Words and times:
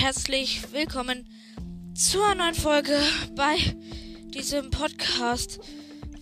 herzlich 0.00 0.72
willkommen 0.72 1.28
zur 1.92 2.34
neuen 2.34 2.54
Folge 2.54 2.98
bei 3.36 3.56
diesem 4.32 4.70
Podcast. 4.70 5.60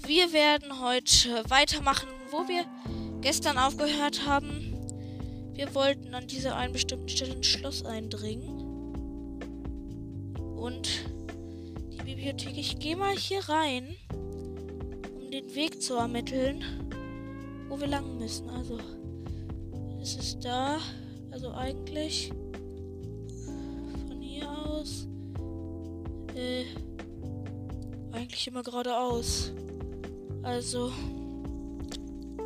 Wir 0.04 0.32
werden 0.32 0.80
heute 0.80 1.48
weitermachen, 1.48 2.08
wo 2.32 2.38
wir 2.48 2.64
gestern 3.20 3.56
aufgehört 3.56 4.26
haben. 4.26 4.76
Wir 5.52 5.72
wollten 5.76 6.12
an 6.12 6.26
dieser 6.26 6.56
einen 6.56 6.72
bestimmten 6.72 7.08
Stelle 7.08 7.36
ein 7.36 7.44
Schloss 7.44 7.84
eindringen. 7.84 8.48
Und 10.56 10.88
die 11.92 12.02
Bibliothek. 12.02 12.58
Ich 12.58 12.80
gehe 12.80 12.96
mal 12.96 13.14
hier 13.14 13.48
rein, 13.48 13.95
um 14.12 15.31
den 15.31 15.54
Weg 15.54 15.81
zu 15.81 15.95
ermitteln, 15.95 16.64
wo 17.68 17.79
wir 17.79 17.86
lang 17.86 18.18
müssen. 18.18 18.50
Also, 18.50 18.81
es 20.03 20.17
ist 20.17 20.45
da. 20.45 20.81
Also 21.31 21.53
eigentlich 21.53 22.32
Äh, 26.38 26.66
eigentlich 28.12 28.46
immer 28.46 28.62
geradeaus. 28.62 29.52
Also, 30.44 30.92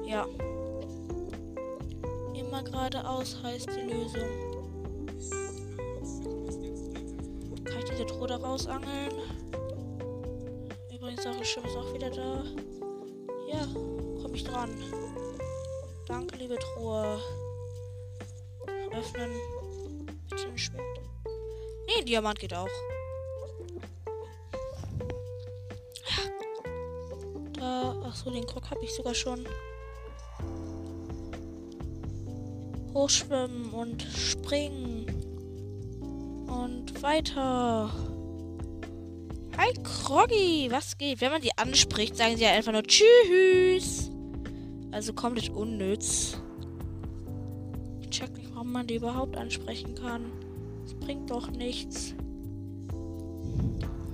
ja. 0.07 0.27
Immer 2.35 2.63
geradeaus 2.63 3.37
heißt 3.43 3.69
die 3.69 3.93
Lösung. 3.93 4.31
Kann 7.65 7.79
ich 7.81 7.85
diese 7.91 8.07
Truhe 8.07 8.29
da 8.29 8.37
rausangeln? 8.37 9.13
Übrigens, 10.91 11.23
Sache 11.23 11.45
Schiff 11.45 11.65
ist 11.67 11.77
auch 11.77 11.93
wieder 11.93 12.09
da. 12.09 12.45
Ja, 13.47 13.67
komme 14.23 14.37
ich 14.37 14.45
dran. 14.45 14.71
Danke, 16.09 16.37
liebe 16.37 16.57
Truhe. 16.57 17.21
Öffnen. 18.91 19.31
Bitte. 20.31 20.49
Nee, 21.87 22.05
Diamant 22.05 22.39
geht 22.39 22.55
auch. 22.55 22.69
Da, 28.23 28.29
ach 28.29 28.31
so, 28.31 28.31
den 28.31 28.47
Krog 28.47 28.71
habe 28.71 28.85
ich 28.85 28.95
sogar 28.95 29.15
schon. 29.15 29.47
Hochschwimmen 32.95 33.71
und 33.71 34.03
springen. 34.03 35.07
Und 36.47 37.03
weiter. 37.03 37.91
Hi 39.57 39.73
Kroggy, 39.83 40.69
was 40.71 40.99
geht? 40.99 41.21
Wenn 41.21 41.33
man 41.33 41.43
die 41.43 41.57
anspricht, 41.57 42.17
sagen 42.17 42.37
sie 42.37 42.45
ja 42.45 42.51
einfach 42.51 42.73
nur 42.73 42.83
Tschüss. 42.83 44.11
Also 44.91 45.13
komplett 45.13 45.51
unnütz. 45.51 46.37
Ich 48.01 48.11
check 48.11 48.37
nicht, 48.37 48.55
warum 48.55 48.73
man 48.73 48.87
die 48.87 48.97
überhaupt 48.97 49.37
ansprechen 49.37 49.95
kann. 49.95 50.31
Das 50.85 50.95
bringt 50.95 51.31
doch 51.31 51.51
nichts. 51.51 52.15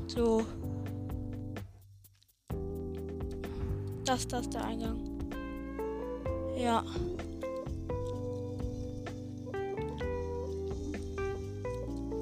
So. 0.06 0.44
Das, 4.08 4.26
das 4.26 4.40
ist 4.40 4.54
der 4.54 4.64
Eingang. 4.64 4.98
Ja. 6.56 6.82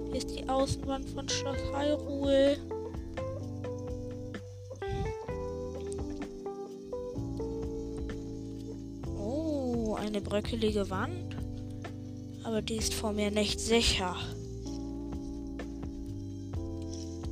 Hier 0.07 0.17
ist 0.17 0.31
die 0.37 0.49
Außenwand 0.49 1.09
von 1.11 1.29
Schloss 1.29 1.59
Hyrule. 1.73 2.57
Oh, 9.17 9.95
eine 9.95 10.21
bröckelige 10.21 10.91
Wand. 10.91 11.37
Aber 12.43 12.63
die 12.63 12.79
ist 12.79 12.95
vor 12.95 13.13
mir 13.13 13.31
nicht 13.31 13.61
sicher. 13.61 14.17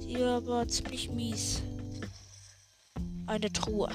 Die 0.06 0.16
war 0.20 0.36
aber 0.36 0.68
ziemlich 0.68 1.10
mies. 1.10 1.60
Eine 3.26 3.50
Truhe. 3.50 3.88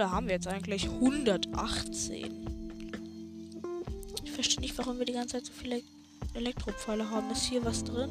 Viele 0.00 0.12
haben 0.12 0.28
wir 0.28 0.34
jetzt 0.34 0.46
eigentlich? 0.46 0.88
118. 0.88 2.46
Ich 4.24 4.32
verstehe 4.32 4.60
nicht, 4.60 4.78
warum 4.78 4.98
wir 4.98 5.04
die 5.04 5.12
ganze 5.12 5.36
Zeit 5.36 5.44
so 5.44 5.52
viele 5.52 5.82
Elektropfeile 6.32 7.10
haben. 7.10 7.30
Ist 7.30 7.44
hier 7.44 7.62
was 7.66 7.84
drin? 7.84 8.08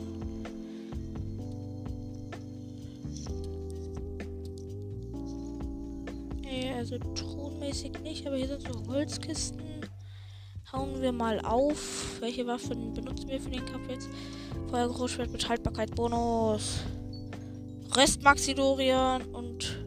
Nee, 6.44 6.72
also 6.78 7.00
truhenmäßig 7.16 8.00
nicht, 8.04 8.28
aber 8.28 8.36
hier 8.36 8.50
sind 8.50 8.62
so 8.62 8.86
Holzkisten. 8.88 9.82
Hauen 10.72 11.02
wir 11.02 11.12
mal 11.12 11.40
auf. 11.40 12.18
Welche 12.20 12.46
Waffen 12.46 12.94
benutzen 12.94 13.30
wir 13.30 13.42
für 13.42 13.50
den 13.50 13.66
Kampf 13.66 13.90
jetzt? 13.90 14.10
Feuergroßschwert 14.70 15.32
mit 15.32 15.50
Haltbarkeit-Bonus. 15.50 16.82
Restmaxidorian 17.96 19.24
und 19.34 19.79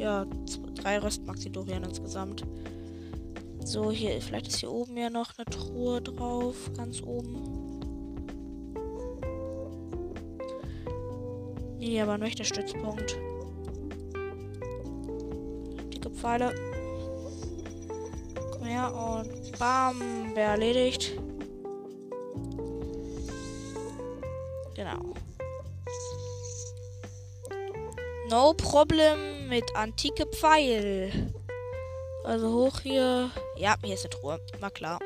ja, 0.00 0.26
drei 0.74 0.98
Restmaxidorian 0.98 1.84
insgesamt. 1.84 2.44
So, 3.62 3.90
hier, 3.90 4.20
vielleicht 4.22 4.48
ist 4.48 4.60
hier 4.60 4.72
oben 4.72 4.96
ja 4.96 5.10
noch 5.10 5.32
eine 5.36 5.44
Truhe 5.44 6.00
drauf. 6.00 6.56
Ganz 6.76 7.02
oben. 7.02 7.36
Nee, 11.78 12.00
aber 12.00 12.18
nicht 12.18 12.38
der 12.38 12.44
Stützpunkt. 12.44 13.18
Dicke 15.92 16.10
Pfeile. 16.10 16.54
Komm 18.52 18.64
her 18.64 18.92
und 18.94 19.58
bam, 19.58 20.34
wäre 20.34 20.52
erledigt. 20.52 21.12
Genau. 24.74 25.14
No 28.30 28.54
problem 28.54 29.39
mit 29.50 29.74
antike 29.74 30.26
Pfeil. 30.26 31.10
Also 32.24 32.52
hoch 32.52 32.80
hier. 32.80 33.30
Ja, 33.56 33.74
hier 33.82 33.94
ist 33.94 34.04
eine 34.04 34.10
Truhe. 34.10 34.40
War 34.60 34.70
klar. 34.70 35.00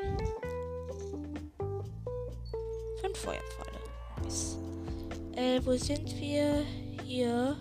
Fünf 3.01 3.17
Feuerpfeile. 3.17 3.79
Nice. 4.21 4.57
Äh, 5.35 5.59
wo 5.65 5.75
sind 5.75 6.15
wir? 6.19 6.63
Hier. 7.03 7.57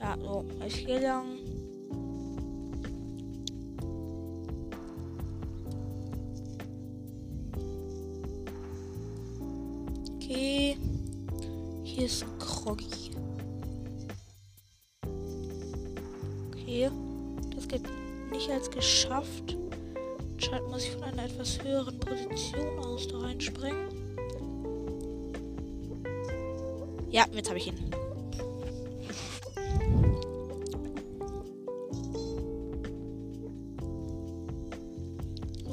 Ja, 0.00 0.16
so. 0.18 0.44
Ich 0.66 0.74
hier 0.78 1.00
lang. 1.00 1.35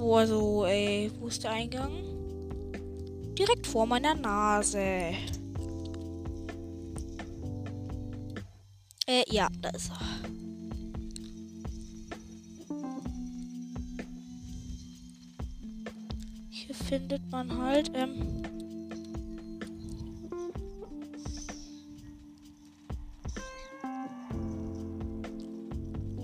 Oh, 0.06 0.16
also, 0.18 0.66
ey, 0.66 1.10
wo 1.18 1.28
ist 1.28 1.42
der 1.46 1.52
Eingang? 1.52 1.94
Direkt 3.40 3.66
vor 3.66 3.86
meiner 3.86 4.14
Nase. 4.14 4.78
Äh, 9.08 9.24
ja, 9.30 9.48
da 9.62 9.70
ist 9.70 9.92
er. 9.92 10.00
Hier 16.50 16.76
findet 16.76 17.22
man 17.32 17.58
halt, 17.58 17.90
ähm. 17.94 18.44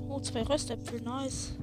Oh, 0.09 0.19
zwei 0.19 0.43
Röstäpfel, 0.43 0.99
nice. 0.99 1.53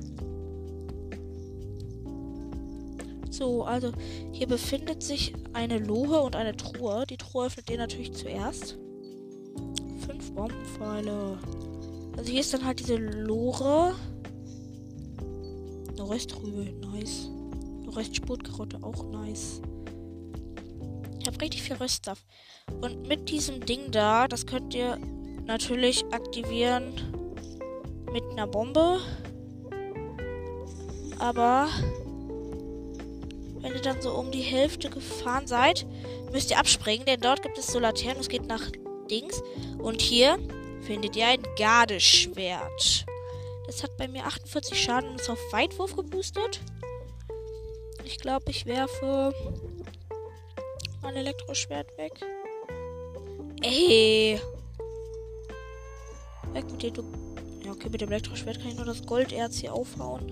So, 3.37 3.65
also 3.65 3.93
hier 4.33 4.47
befindet 4.47 5.03
sich 5.03 5.35
eine 5.53 5.79
Lohe 5.79 6.23
und 6.23 6.37
eine 6.37 6.57
Truhe. 6.57 7.05
Die 7.07 7.19
Truhe 7.19 7.47
öffnet 7.47 7.69
ihr 7.69 7.77
natürlich 7.77 8.15
zuerst. 8.15 8.79
Fünf 10.07 10.33
Bombenpfeile. 10.33 11.39
Also 12.17 12.31
hier 12.31 12.41
ist 12.41 12.55
dann 12.55 12.65
halt 12.65 12.81
diese 12.81 12.97
Lore. 12.97 13.95
Eine 15.91 16.09
Röstrübe, 16.09 16.73
nice. 16.87 17.31
Eine 17.83 17.95
Röstspurtkarotte, 17.95 18.79
auch 18.83 19.05
nice. 19.11 19.61
Ich 21.21 21.27
habe 21.27 21.39
richtig 21.43 21.63
viel 21.63 21.77
Röststuff. 21.77 22.25
Und 22.81 23.07
mit 23.07 23.29
diesem 23.29 23.61
Ding 23.61 23.91
da, 23.91 24.29
das 24.29 24.47
könnt 24.47 24.75
ihr 24.75 24.99
natürlich 25.45 26.07
aktivieren 26.11 26.95
mit 28.11 28.25
einer 28.31 28.47
Bombe. 28.47 29.01
Aber 31.19 31.69
wenn 33.67 33.75
ihr 33.75 33.83
dann 33.83 34.01
so 34.01 34.13
um 34.13 34.31
die 34.31 34.43
Hälfte 34.43 34.89
gefahren 34.89 35.49
seid, 35.49 35.87
müsst 36.31 36.53
ihr 36.53 36.59
abspringen, 36.59 37.05
denn 37.05 37.21
dort 37.21 37.43
gibt 37.43 37.59
es 37.59 37.67
so 37.67 37.81
Laternen. 37.81 38.21
Es 38.21 38.29
geht 38.29 38.47
nach 38.47 38.63
links. 39.11 39.43
Und 39.79 40.01
hier 40.01 40.39
findet 40.83 41.17
ihr 41.17 41.27
ein 41.27 41.43
Gardeschwert. 41.59 43.05
Das 43.67 43.83
hat 43.83 43.97
bei 43.97 44.07
mir 44.07 44.25
48 44.25 44.81
Schaden 44.81 45.11
und 45.11 45.21
ist 45.21 45.29
auf 45.29 45.41
Weitwurf 45.53 45.97
geboostet. 45.97 46.61
Ich 48.05 48.19
glaube, 48.19 48.45
ich 48.51 48.67
werfe 48.67 49.35
mein 51.03 51.17
Elektroschwert 51.17 51.89
weg. 51.99 52.13
Ey. 53.63 54.41
Weg 56.53 56.71
mit 56.71 56.83
dir, 56.83 56.93
du. 56.93 57.03
Ja, 57.65 57.73
okay, 57.73 57.89
mit 57.89 58.01
dem 58.01 58.13
Elektroschwert 58.13 58.61
kann 58.61 58.69
ich 58.69 58.77
nur 58.77 58.85
das 58.85 59.05
Golderz 59.05 59.57
hier 59.57 59.75
aufhauen. 59.75 60.31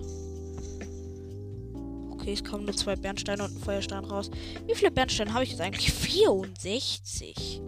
Okay, 2.25 2.33
es 2.33 2.43
kommen 2.43 2.65
nur 2.65 2.75
zwei 2.75 2.95
Bernsteine 2.95 3.43
und 3.43 3.55
ein 3.55 3.59
Feuerstein 3.59 4.03
raus. 4.03 4.31
Wie 4.65 4.73
viele 4.73 4.89
Bernsteine 4.89 5.31
habe 5.31 5.43
ich 5.43 5.51
jetzt 5.51 5.61
eigentlich? 5.61 5.93
64. 5.93 7.61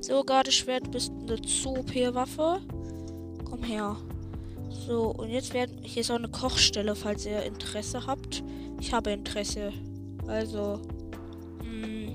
So, 0.00 0.22
Gardeschwert, 0.22 0.92
bist 0.92 1.10
eine 1.10 1.42
zu 1.42 1.70
OP-Waffe. 1.70 2.60
Komm 3.44 3.64
her. 3.64 3.96
So, 4.86 5.10
und 5.10 5.30
jetzt 5.30 5.52
werden. 5.52 5.80
Hier 5.82 6.02
ist 6.02 6.12
auch 6.12 6.16
eine 6.16 6.28
Kochstelle, 6.28 6.94
falls 6.94 7.26
ihr 7.26 7.42
Interesse 7.42 8.06
habt. 8.06 8.44
Ich 8.80 8.92
habe 8.92 9.10
Interesse. 9.10 9.72
Also. 10.28 10.80
Mh, 11.64 11.86
hm. 11.86 12.14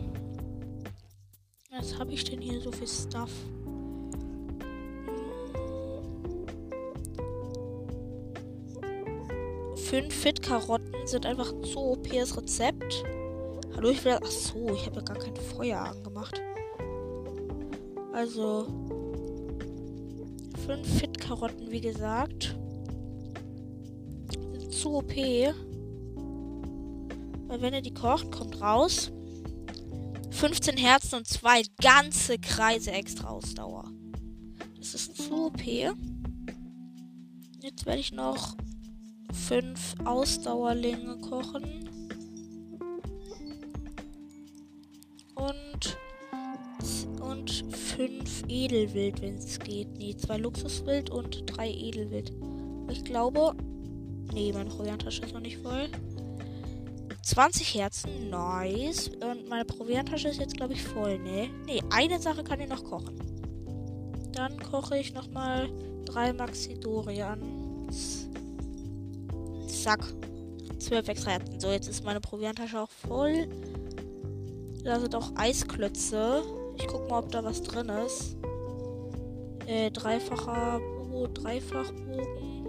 was 1.69 1.99
habe 1.99 2.13
ich 2.13 2.23
denn 2.23 2.39
hier 2.39 2.61
so 2.61 2.71
viel 2.71 2.87
Stuff? 2.87 3.31
Hm. 3.65 4.07
Fünf 9.75 10.13
Fit-Karotten 10.13 10.76
sind 11.07 11.25
einfach 11.25 11.53
zu 11.61 11.79
OPs 11.79 12.37
Rezept. 12.37 13.03
Hallo, 13.75 13.89
ich 13.89 14.03
will. 14.03 14.19
Ach 14.21 14.29
so, 14.29 14.69
ich 14.73 14.85
habe 14.85 14.97
ja 14.97 15.01
gar 15.03 15.17
kein 15.17 15.35
Feuer 15.35 15.79
angemacht. 15.79 16.41
Also. 18.13 18.67
Fünf 20.65 20.99
Fit-Karotten, 20.99 21.71
wie 21.71 21.81
gesagt. 21.81 22.57
Zu 24.69 24.95
OP. 24.95 25.15
Weil 27.47 27.61
wenn 27.61 27.73
ihr 27.73 27.81
die 27.81 27.93
kocht, 27.93 28.31
kommt 28.31 28.59
raus 28.59 29.11
15 30.31 30.77
Herzen 30.77 31.15
und 31.15 31.27
zwei 31.27 31.63
ganze 31.81 32.37
Kreise 32.37 32.91
extra 32.91 33.29
Ausdauer. 33.29 33.85
Das 34.77 34.93
ist 34.93 35.15
zu 35.15 35.47
OP. 35.47 35.61
Jetzt 37.61 37.85
werde 37.85 37.99
ich 37.99 38.11
noch 38.11 38.55
fünf 39.37 39.95
Ausdauerlinge 40.03 41.17
kochen. 41.17 41.89
Und 45.35 45.97
und 47.21 47.75
fünf 47.75 48.43
Edelwild, 48.47 49.21
wenn 49.21 49.35
es 49.35 49.59
geht. 49.59 49.97
Nee, 49.97 50.15
zwei 50.15 50.37
Luxuswild 50.37 51.09
und 51.09 51.43
drei 51.45 51.69
Edelwild. 51.69 52.31
Ich 52.89 53.03
glaube. 53.03 53.53
Nee, 54.33 54.51
meine 54.51 54.69
Provianttasche 54.69 55.23
ist 55.23 55.33
noch 55.33 55.41
nicht 55.41 55.57
voll. 55.57 55.89
20 57.23 57.75
Herzen, 57.75 58.29
nice. 58.29 59.09
Und 59.09 59.49
meine 59.49 59.65
Provianttasche 59.65 60.29
ist 60.29 60.39
jetzt, 60.39 60.55
glaube 60.55 60.73
ich, 60.73 60.83
voll, 60.83 61.17
ne? 61.19 61.49
Ne, 61.65 61.81
eine 61.91 62.19
Sache 62.19 62.43
kann 62.43 62.59
ich 62.59 62.69
noch 62.69 62.83
kochen. 62.83 63.15
Dann 64.33 64.59
koche 64.59 64.97
ich 64.97 65.13
nochmal 65.13 65.69
drei 66.05 66.31
Maxidorians. 66.33 68.27
Zack. 69.83 70.03
12 70.79 71.07
extra 71.07 71.31
Herzen. 71.31 71.59
So, 71.59 71.71
jetzt 71.71 71.87
ist 71.87 72.03
meine 72.03 72.19
Provianttasche 72.19 72.79
auch 72.79 72.89
voll. 72.89 73.47
Da 74.83 74.99
sind 74.99 75.15
auch 75.15 75.31
Eisklötze. 75.35 76.43
Ich 76.77 76.87
guck 76.87 77.09
mal, 77.09 77.19
ob 77.19 77.31
da 77.31 77.43
was 77.43 77.61
drin 77.61 77.89
ist. 77.89 78.37
Äh, 79.65 79.91
dreifacher 79.91 80.79
Bo 81.09 81.27
Dreifachbogen. 81.27 82.65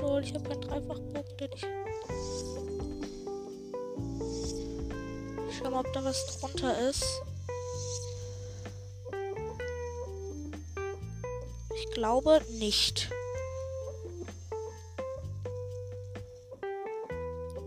Lol, 0.00 0.22
ich 0.22 0.34
habe 0.34 0.48
keinen 0.48 0.60
Dreifachbogen, 0.60 1.36
denn 1.38 1.50
ich. 1.54 1.66
Schau 5.56 5.70
mal, 5.70 5.80
ob 5.80 5.92
da 5.92 6.04
was 6.04 6.38
drunter 6.38 6.88
ist. 6.88 7.22
Ich 11.76 11.90
glaube 11.92 12.42
nicht. 12.58 13.10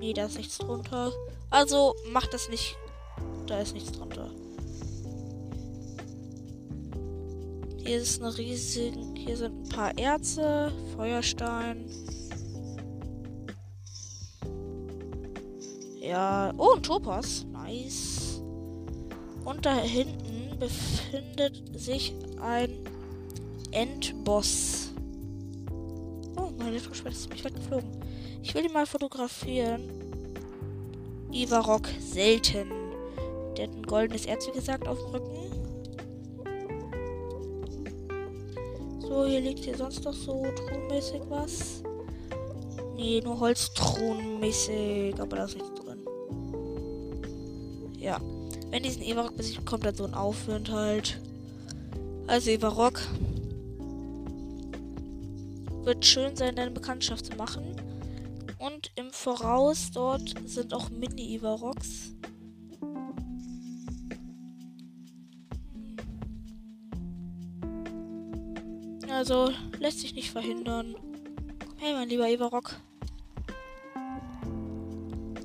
Nee, 0.06 0.14
da 0.14 0.26
ist 0.26 0.38
nichts 0.38 0.60
drunter. 0.60 1.12
Also 1.50 1.96
macht 2.12 2.32
das 2.32 2.48
nicht. 2.48 2.78
Da 3.48 3.60
ist 3.60 3.74
nichts 3.74 3.92
drunter. 3.92 4.30
Hier 7.84 7.98
ist 7.98 8.22
eine 8.22 8.38
riesige. 8.38 9.00
Hier 9.16 9.36
sind 9.36 9.64
ein 9.64 9.70
paar 9.70 9.98
Erze, 9.98 10.72
Feuerstein. 10.96 11.90
Ja. 16.00 16.54
Oh, 16.56 16.74
ein 16.76 16.84
Topaz. 16.84 17.44
Nice. 17.52 18.44
Und 19.44 19.66
da 19.66 19.76
hinten 19.76 20.60
befindet 20.60 21.80
sich 21.80 22.14
ein 22.40 22.78
Endboss. 23.72 24.92
Oh, 26.38 26.52
mein 26.60 26.68
Elektroschwert 26.68 27.16
ist 27.16 27.24
ziemlich 27.24 27.44
weit 27.44 27.56
geflogen. 27.56 28.05
Ich 28.46 28.54
will 28.54 28.64
ihn 28.64 28.74
mal 28.74 28.86
fotografieren. 28.86 29.90
Ivarok 31.32 31.90
selten. 32.00 32.70
Der 33.58 33.68
hat 33.68 33.76
ein 33.76 33.82
goldenes 33.82 34.28
Erz, 34.28 34.46
wie 34.48 34.52
gesagt, 34.52 34.88
auf 34.88 35.00
dem 35.00 35.08
Rücken. 35.08 35.36
So, 39.02 39.26
hier 39.26 39.40
liegt 39.40 39.66
hier 39.66 39.76
sonst 39.76 40.04
noch 40.06 40.14
so 40.14 40.46
truhenmäßig 40.56 41.22
was. 41.28 41.82
Nee, 42.96 43.20
nur 43.22 43.40
Holztruhenmäßig, 43.40 45.20
aber 45.20 45.38
da 45.38 45.46
ist 45.46 45.56
nichts 45.56 45.74
drin. 45.82 46.06
Ja. 47.98 48.22
Wenn 48.70 48.84
diesen 48.84 49.02
Evarok 49.02 49.36
besiegt, 49.36 49.66
kommt 49.66 49.86
dann 49.86 49.96
so 49.96 50.06
ein 50.06 50.14
Aufwind 50.14 50.72
halt. 50.72 51.20
Also 52.28 52.52
Evarok. 52.52 53.02
Wird 55.84 56.06
schön 56.06 56.36
sein, 56.36 56.56
deine 56.56 56.72
Bekanntschaft 56.72 57.26
zu 57.26 57.36
machen. 57.38 57.75
Und 58.66 58.92
im 58.96 59.12
Voraus 59.12 59.92
dort 59.92 60.34
sind 60.46 60.74
auch 60.74 60.90
Mini-Ivaroks. 60.90 62.16
Also 69.08 69.52
lässt 69.80 70.00
sich 70.00 70.16
nicht 70.16 70.32
verhindern. 70.32 70.96
Her, 71.78 71.94
mein 71.94 72.10
lieber 72.10 72.28
Ivarok. 72.28 72.76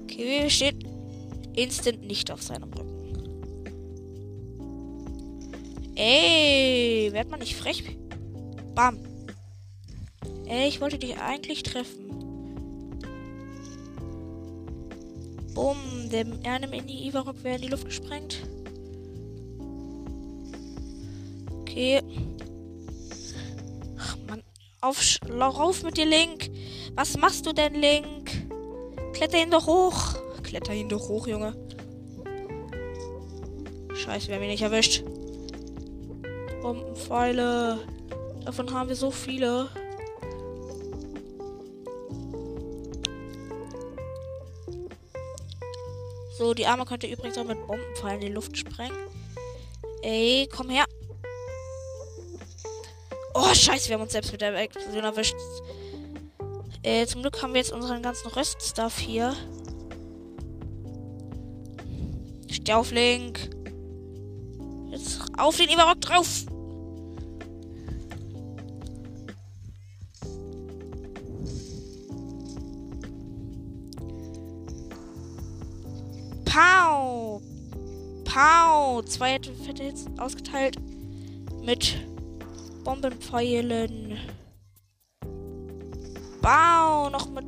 Okay, 0.03 0.49
stehen 0.49 0.89
instant 1.55 2.03
nicht 2.07 2.31
auf 2.31 2.43
seinem 2.43 2.73
Rücken. 2.73 2.89
Ey, 5.95 7.11
werd 7.13 7.29
mal 7.29 7.37
nicht 7.37 7.55
frech. 7.55 7.99
Bam. 8.75 8.99
Ey, 10.47 10.69
ich 10.69 10.81
wollte 10.81 10.99
dich 10.99 11.19
eigentlich 11.19 11.63
treffen. 11.63 12.10
Bumm, 16.11 16.43
der 16.43 16.53
eine 16.53 16.67
Mini-Ivarok 16.67 17.43
wäre 17.45 17.57
in 17.57 17.63
die 17.63 17.69
Luft 17.69 17.85
gesprengt. 17.85 18.43
Okay. 21.61 22.03
Ach, 23.99 24.17
Mann. 24.29 24.43
Auf, 24.81 25.01
rauf 25.31 25.83
mit 25.83 25.97
dir, 25.97 26.07
Link. 26.07 26.51
Was 26.95 27.17
machst 27.17 27.47
du 27.47 27.53
denn, 27.53 27.75
Link? 27.75 28.31
Kletter 29.13 29.41
ihn 29.41 29.51
doch 29.51 29.67
hoch. 29.67 30.17
Kletter 30.43 30.75
ihn 30.75 30.89
doch 30.89 31.09
hoch, 31.09 31.27
Junge. 31.27 31.55
Scheiße, 33.95 34.29
wir 34.29 34.37
haben 34.37 34.43
ihn 34.43 34.51
nicht 34.51 34.63
erwischt. 34.63 35.05
Bombenpfeile. 36.63 37.79
Davon 38.45 38.73
haben 38.73 38.89
wir 38.89 38.97
so 38.97 39.11
viele. 39.11 39.69
So, 46.41 46.55
die 46.55 46.67
Arme 46.67 46.87
könnte 46.87 47.07
übrigens 47.07 47.37
auch 47.37 47.45
mit 47.45 47.67
Bombenpfeilen 47.67 48.23
in 48.23 48.29
die 48.29 48.33
Luft 48.33 48.57
sprengen. 48.57 48.97
Ey, 50.01 50.49
komm 50.51 50.71
her. 50.71 50.87
Oh, 53.35 53.53
scheiße, 53.53 53.91
wir 53.91 53.97
haben 53.97 54.05
uns 54.05 54.13
selbst 54.13 54.33
mit 54.33 54.41
der 54.41 54.57
Explosion 54.57 55.05
erwischt. 55.05 55.35
Äh, 56.83 57.05
zum 57.05 57.21
Glück 57.21 57.43
haben 57.43 57.53
wir 57.53 57.61
jetzt 57.61 57.73
unseren 57.73 58.01
ganzen 58.01 58.29
Röststuff 58.29 58.99
hier. 58.99 59.37
Steh 62.51 62.73
auf, 62.73 62.91
Link. 62.91 63.51
Jetzt 64.93 65.21
auf 65.37 65.59
den 65.59 65.69
Ivarok 65.69 66.01
drauf. 66.01 66.47
Pow! 78.33 79.03
Zwei 79.07 79.41
fette 79.41 79.83
Hits 79.83 80.07
ausgeteilt 80.17 80.77
mit 81.65 81.97
Bombenpfeilen. 82.85 84.19
Bau! 86.41 87.11
Noch 87.11 87.29
mit. 87.31 87.45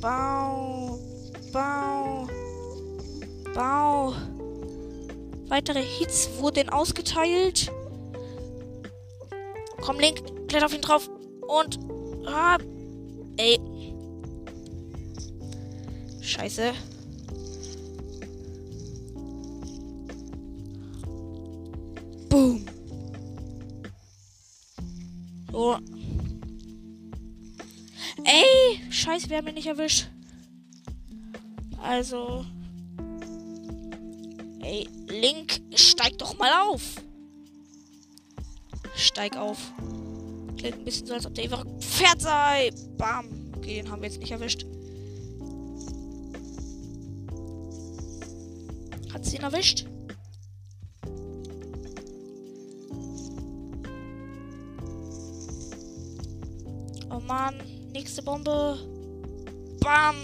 Bau! 0.00 0.98
Bau! 1.52 2.26
Bau! 3.54 4.14
Weitere 5.46 5.80
Hits 5.80 6.28
wurden 6.38 6.68
ausgeteilt. 6.70 7.70
Komm, 9.80 10.00
Link, 10.00 10.48
kletter 10.48 10.66
auf 10.66 10.74
ihn 10.74 10.82
drauf. 10.82 11.08
Und. 11.46 11.78
Ah, 12.26 12.58
ey. 13.36 13.60
Scheiße. 16.20 16.72
So. 25.56 25.78
Ey, 28.24 28.78
scheiße, 28.90 29.30
wir 29.30 29.38
haben 29.38 29.48
ihn 29.48 29.54
nicht 29.54 29.68
erwischt. 29.68 30.10
Also. 31.82 32.44
Ey, 34.60 34.86
Link, 35.08 35.62
steig 35.74 36.18
doch 36.18 36.36
mal 36.36 36.50
auf. 36.68 36.96
Steig 38.96 39.38
auf. 39.38 39.72
Klingt 40.58 40.76
ein 40.76 40.84
bisschen 40.84 41.06
so, 41.06 41.14
als 41.14 41.24
ob 41.24 41.34
der 41.34 41.44
einfach 41.44 41.64
Pferd 41.80 42.20
sei. 42.20 42.70
Bam. 42.98 43.50
Okay, 43.56 43.76
den 43.76 43.90
haben 43.90 44.02
wir 44.02 44.10
jetzt 44.10 44.20
nicht 44.20 44.32
erwischt. 44.32 44.66
Hat 49.10 49.24
sie 49.24 49.36
ihn 49.36 49.42
erwischt? 49.42 49.86
Mann, 57.26 57.60
nächste 57.92 58.22
Bombe. 58.22 58.78
Bam. 59.80 60.16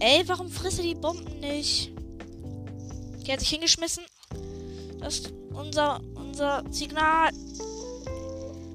Ey, 0.00 0.26
warum 0.26 0.50
frisst 0.50 0.78
er 0.78 0.84
die 0.84 0.94
Bomben 0.94 1.40
nicht? 1.40 1.92
Die 3.24 3.32
hat 3.32 3.40
sich 3.40 3.50
hingeschmissen. 3.50 4.04
Das 4.98 5.20
ist 5.20 5.32
unser, 5.52 6.00
unser 6.14 6.64
Signal. 6.70 7.30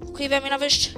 Okay, 0.07 0.29
wir 0.29 0.37
haben 0.37 0.45
ihn 0.45 0.51
erwischt. 0.51 0.95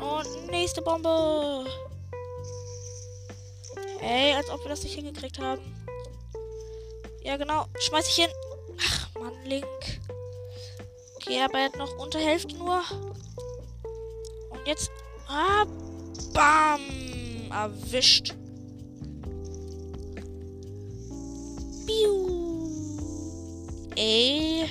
Und 0.00 0.50
nächste 0.50 0.82
Bombe. 0.82 1.35
Das 4.76 4.84
nicht 4.84 4.94
hingekriegt 4.94 5.38
haben. 5.38 5.62
Ja, 7.22 7.36
genau. 7.38 7.66
Schmeiß 7.78 8.08
ich 8.08 8.16
hin. 8.16 8.30
Ach, 8.78 9.14
Mann, 9.18 9.32
Link. 9.46 9.66
Okay, 11.16 11.40
aber 11.42 11.58
er 11.58 11.64
hat 11.66 11.76
noch 11.76 11.96
unter 11.98 12.18
Hälfte 12.18 12.54
nur. 12.56 12.82
Und 14.50 14.66
jetzt. 14.66 14.90
Ah, 15.28 15.64
bam! 16.34 16.80
Erwischt. 17.50 18.34
Biu. 21.86 22.70
Ey. 23.96 24.68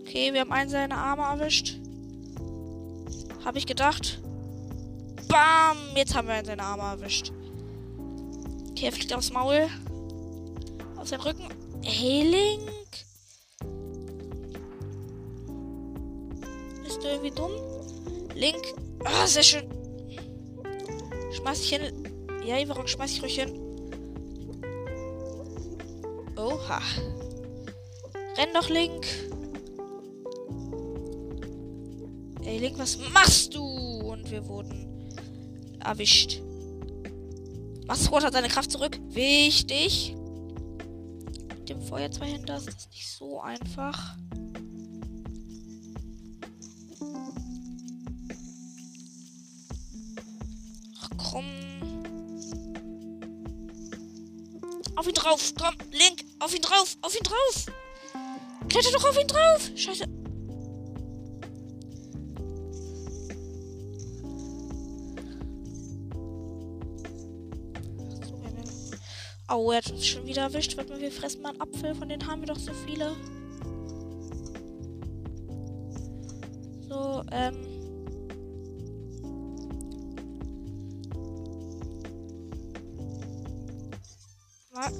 Okay, 0.00 0.32
wir 0.32 0.40
haben 0.40 0.52
einen 0.52 0.70
seiner 0.70 0.96
Arme 0.96 1.22
erwischt. 1.22 1.78
Habe 3.44 3.58
ich 3.58 3.66
gedacht. 3.66 4.23
Bam! 5.34 5.96
Jetzt 5.96 6.14
haben 6.14 6.28
wir 6.28 6.34
einen 6.34 6.46
seiner 6.46 6.62
Arme 6.62 6.84
erwischt. 6.84 7.32
Okay, 8.70 8.86
er 8.86 8.92
fliegt 8.92 9.12
aufs 9.12 9.32
Maul. 9.32 9.66
Auf 10.96 11.08
seinen 11.08 11.22
Rücken. 11.22 11.48
Hey, 11.82 12.22
Link. 12.22 12.70
Ist 16.86 17.02
du 17.02 17.08
irgendwie 17.08 17.32
dumm? 17.32 17.50
Link. 18.36 18.62
Ah, 19.02 19.26
sehr 19.26 19.42
schön. 19.42 19.68
Schmeiß 21.32 21.62
ich 21.62 21.70
hin. 21.70 21.82
Ja, 22.46 22.56
warum 22.68 22.86
schmeiß 22.86 23.10
ich 23.10 23.22
ruhig 23.22 23.34
hin? 23.34 23.58
Oha. 26.36 26.80
Renn 28.36 28.54
doch, 28.54 28.68
Link. 28.68 29.04
Ey, 32.44 32.58
Link, 32.58 32.78
was 32.78 32.98
machst 33.12 33.52
du? 33.52 33.64
Und 33.64 34.30
wir 34.30 34.46
wurden 34.46 34.83
erwischt. 35.84 36.40
Masquad 37.86 38.24
hat 38.24 38.32
seine 38.32 38.48
Kraft 38.48 38.70
zurück. 38.70 38.98
Wichtig. 39.10 40.16
Mit 41.58 41.68
dem 41.68 41.82
Feuer 41.82 42.10
zwei 42.10 42.26
Händen 42.26 42.50
ist 42.50 42.66
das 42.66 42.88
nicht 42.90 43.08
so 43.08 43.40
einfach. 43.40 44.16
Ach 51.00 51.10
komm. 51.16 51.44
Auf 54.96 55.06
ihn 55.06 55.14
drauf. 55.14 55.52
Komm, 55.58 55.74
Link. 55.90 56.24
Auf 56.38 56.54
ihn 56.54 56.62
drauf. 56.62 56.96
Auf 57.02 57.14
ihn 57.14 57.22
drauf. 57.22 57.66
Kletter 58.68 58.92
doch 58.92 59.04
auf 59.04 59.20
ihn 59.20 59.26
drauf. 59.26 59.70
Scheiße. 59.74 60.13
Oh, 69.56 69.70
er 69.70 69.76
hat 69.76 69.90
uns 69.92 70.04
schon 70.04 70.26
wieder 70.26 70.42
erwischt. 70.42 70.76
Warte 70.76 70.92
mal, 70.92 71.00
wir 71.00 71.12
fressen 71.12 71.42
mal 71.42 71.50
einen 71.50 71.60
Apfel. 71.60 71.94
Von 71.94 72.08
denen 72.08 72.26
haben 72.26 72.40
wir 72.40 72.48
doch 72.48 72.58
so 72.58 72.72
viele. 72.72 73.14
So, 76.88 77.22
ähm. 77.30 77.54
Mal. 84.72 84.92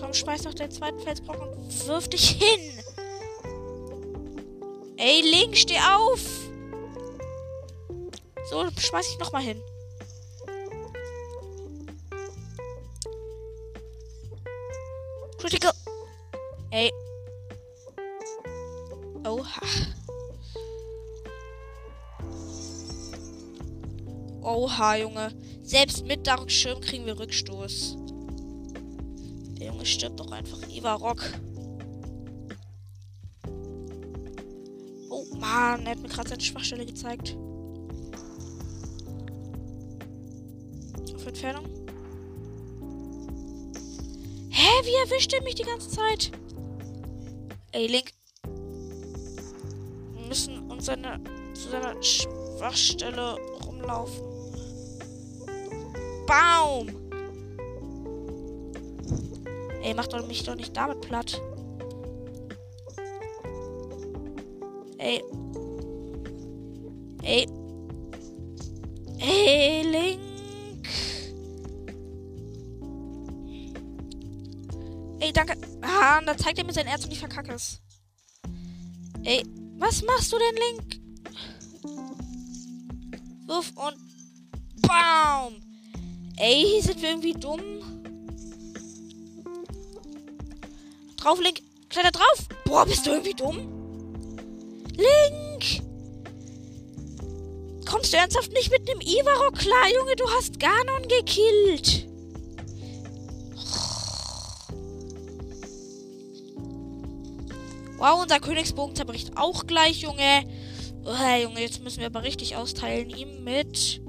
Komm, 0.00 0.14
schmeiß 0.14 0.44
noch 0.44 0.54
den 0.54 0.70
zweiten 0.70 0.98
Felsbrock 0.98 1.42
und 1.42 1.86
wirf 1.88 2.08
dich 2.08 2.30
hin. 2.30 2.82
Ey, 5.04 5.20
Link, 5.20 5.56
steh 5.56 5.80
auf! 5.80 6.20
So, 8.48 8.70
schmeiß 8.78 9.08
ich 9.10 9.18
nochmal 9.18 9.42
hin. 9.42 9.60
Critical. 15.38 15.72
Ey. 16.70 16.92
Oha. 19.26 19.60
Oha, 24.42 24.96
Junge. 24.98 25.32
Selbst 25.64 26.06
mit 26.06 26.28
Dark 26.28 26.48
Schirm 26.48 26.80
kriegen 26.80 27.06
wir 27.06 27.18
Rückstoß. 27.18 27.96
Der 29.58 29.66
Junge 29.66 29.84
stirbt 29.84 30.20
doch 30.20 30.30
einfach. 30.30 30.60
Eva 30.70 30.94
Rock. 30.94 31.24
Mann, 35.52 35.84
er 35.84 35.92
hat 35.92 35.98
mir 36.00 36.08
gerade 36.08 36.30
seine 36.30 36.40
Schwachstelle 36.40 36.86
gezeigt. 36.86 37.36
Auf 41.14 41.26
Entfernung. 41.26 41.66
Hä, 44.48 44.70
wie 44.84 45.10
erwischt 45.10 45.32
er 45.34 45.42
mich 45.42 45.54
die 45.56 45.64
ganze 45.64 45.90
Zeit? 45.90 46.32
Ey, 47.72 47.86
Link. 47.86 48.12
Wir 50.14 50.26
müssen 50.26 50.70
uns 50.70 50.86
seine, 50.86 51.20
zu 51.52 51.68
seiner 51.68 52.02
Schwachstelle 52.02 53.36
rumlaufen. 53.66 54.22
Baum! 56.26 56.88
Ey, 59.82 59.92
mach 59.92 60.06
doch 60.06 60.26
mich 60.26 60.44
doch 60.44 60.54
nicht 60.54 60.74
damit 60.74 61.02
platt. 61.02 61.42
Ah, 76.52 76.54
da 76.54 76.56
zeigt 76.56 76.58
er 76.58 76.64
mir 76.64 76.72
sein 76.72 76.86
Erz 76.86 77.04
und 77.04 77.12
ich 77.12 77.18
verkacke 77.18 77.54
es. 77.54 77.80
Ey, 79.24 79.42
was 79.78 80.02
machst 80.02 80.32
du 80.32 80.36
denn, 80.38 80.54
Link? 80.54 81.00
Wurf 83.46 83.72
und 83.74 83.96
BAM! 84.82 85.62
Ey, 86.36 86.80
sind 86.82 87.00
wir 87.00 87.10
irgendwie 87.10 87.32
dumm? 87.32 87.62
Drauf, 91.16 91.40
Link. 91.40 91.62
Kletter 91.88 92.10
drauf. 92.10 92.48
Boah, 92.64 92.84
bist 92.84 93.06
du 93.06 93.10
irgendwie 93.10 93.34
dumm? 93.34 93.58
Link! 94.96 95.82
Kommst 97.86 98.12
du 98.12 98.16
ernsthaft 98.16 98.52
nicht 98.52 98.70
mit 98.70 98.88
einem 98.88 99.00
Ivaro 99.00 99.52
klar, 99.52 99.88
Junge? 99.94 100.16
Du 100.16 100.28
hast 100.30 100.58
Ganon 100.58 101.08
gekillt. 101.08 102.11
Wow, 108.02 108.20
unser 108.20 108.40
Königsbogen 108.40 108.96
zerbricht 108.96 109.30
auch 109.36 109.64
gleich, 109.64 110.00
Junge. 110.00 110.42
Oh, 111.04 111.40
Junge, 111.40 111.60
jetzt 111.60 111.84
müssen 111.84 112.00
wir 112.00 112.06
aber 112.06 112.24
richtig 112.24 112.56
austeilen. 112.56 113.10
Ihm 113.10 113.44
mit 113.44 114.02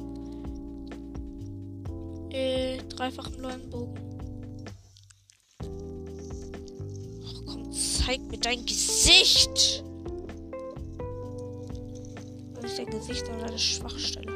äh, 2.32 2.80
dreifachem 2.90 3.40
Leuenbogen. 3.40 3.94
Ach 7.24 7.42
komm, 7.46 7.72
zeig 7.72 8.20
mir 8.32 8.40
dein 8.40 8.66
Gesicht. 8.66 9.84
Das 12.56 12.72
ist 12.72 12.80
dein 12.80 12.90
Gesicht 12.90 13.30
an 13.30 13.42
deine 13.42 13.60
Schwachstelle. 13.60 14.34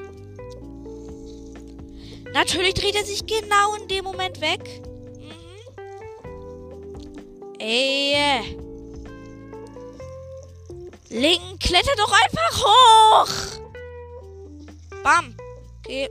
Natürlich 2.31 2.75
dreht 2.75 2.93
er 2.93 3.05
sich 3.05 3.25
genau 3.25 3.73
in 3.81 3.87
dem 3.87 4.03
Moment 4.03 4.39
weg. 4.39 4.83
Mhm. 5.17 5.31
Ey. 7.57 8.66
Link, 11.09 11.59
kletter 11.59 11.95
doch 11.95 12.11
einfach 12.11 12.63
hoch. 12.65 13.61
Bam. 15.03 15.35
Okay. 15.79 16.09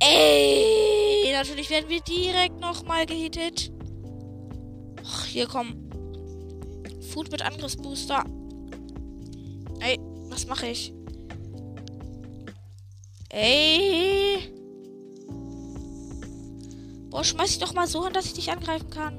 Ey, 0.00 1.32
natürlich 1.32 1.70
werden 1.70 1.88
wir 1.88 2.00
direkt 2.00 2.60
nochmal 2.60 3.06
gehittet. 3.06 3.70
Ach, 5.04 5.24
hier 5.26 5.46
komm. 5.46 5.90
Food 7.12 7.30
mit 7.30 7.42
Angriffsbooster. 7.42 8.24
Ey, 9.80 9.98
was 10.28 10.46
mache 10.46 10.68
ich? 10.68 10.92
Ey. 13.30 14.13
Boah, 17.14 17.22
schmeiß 17.22 17.50
dich 17.50 17.58
doch 17.60 17.74
mal 17.74 17.86
so 17.86 18.02
hin, 18.02 18.12
dass 18.12 18.26
ich 18.26 18.32
dich 18.32 18.50
angreifen 18.50 18.90
kann. 18.90 19.14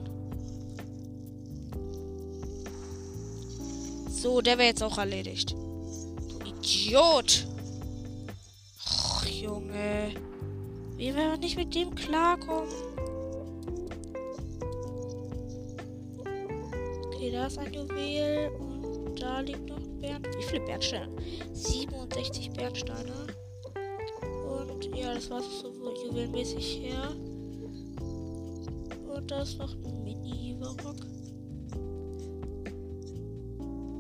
So, 4.10 4.42
der 4.42 4.58
wäre 4.58 4.68
jetzt 4.68 4.84
auch 4.84 4.98
erledigt. 4.98 5.52
Du 5.54 6.40
Idiot. 6.46 7.48
Och, 8.86 9.26
Junge. 9.26 10.12
Wie 10.98 11.16
werden 11.16 11.32
wir 11.32 11.38
nicht 11.38 11.56
mit 11.56 11.74
dem 11.74 11.96
klarkommen? 11.96 12.68
Okay, 17.06 17.32
da 17.32 17.48
ist 17.48 17.58
ein 17.58 17.74
Juwel. 17.74 18.52
Und 18.60 19.22
da 19.22 19.40
liegt 19.40 19.70
noch 19.70 19.78
ein 19.78 20.02
Bern. 20.02 20.24
Wie 20.38 20.44
viele 20.44 20.66
Bernsteine? 20.66 21.16
67 21.54 22.52
Bernsteine. 22.52 23.28
Und 24.50 24.84
ja, 24.98 25.14
das 25.14 25.30
war 25.30 25.42
so 25.42 25.72
juwelmäßig 26.04 26.82
her. 26.82 27.16
Da 29.28 29.42
ist 29.42 29.58
noch 29.58 29.74
ein 29.74 30.04
Mini-Rock. 30.04 31.08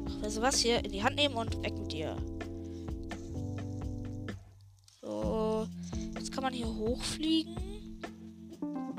Ach, 0.07 0.21
weißt 0.21 0.37
du 0.37 0.41
was? 0.41 0.59
Hier 0.59 0.85
in 0.85 0.91
die 0.91 1.03
Hand 1.03 1.15
nehmen 1.15 1.35
und 1.35 1.63
weg 1.63 1.75
mit 1.77 1.91
dir. 1.91 2.15
So. 5.01 5.67
Jetzt 6.13 6.31
kann 6.31 6.43
man 6.43 6.53
hier 6.53 6.67
hochfliegen. 6.67 7.99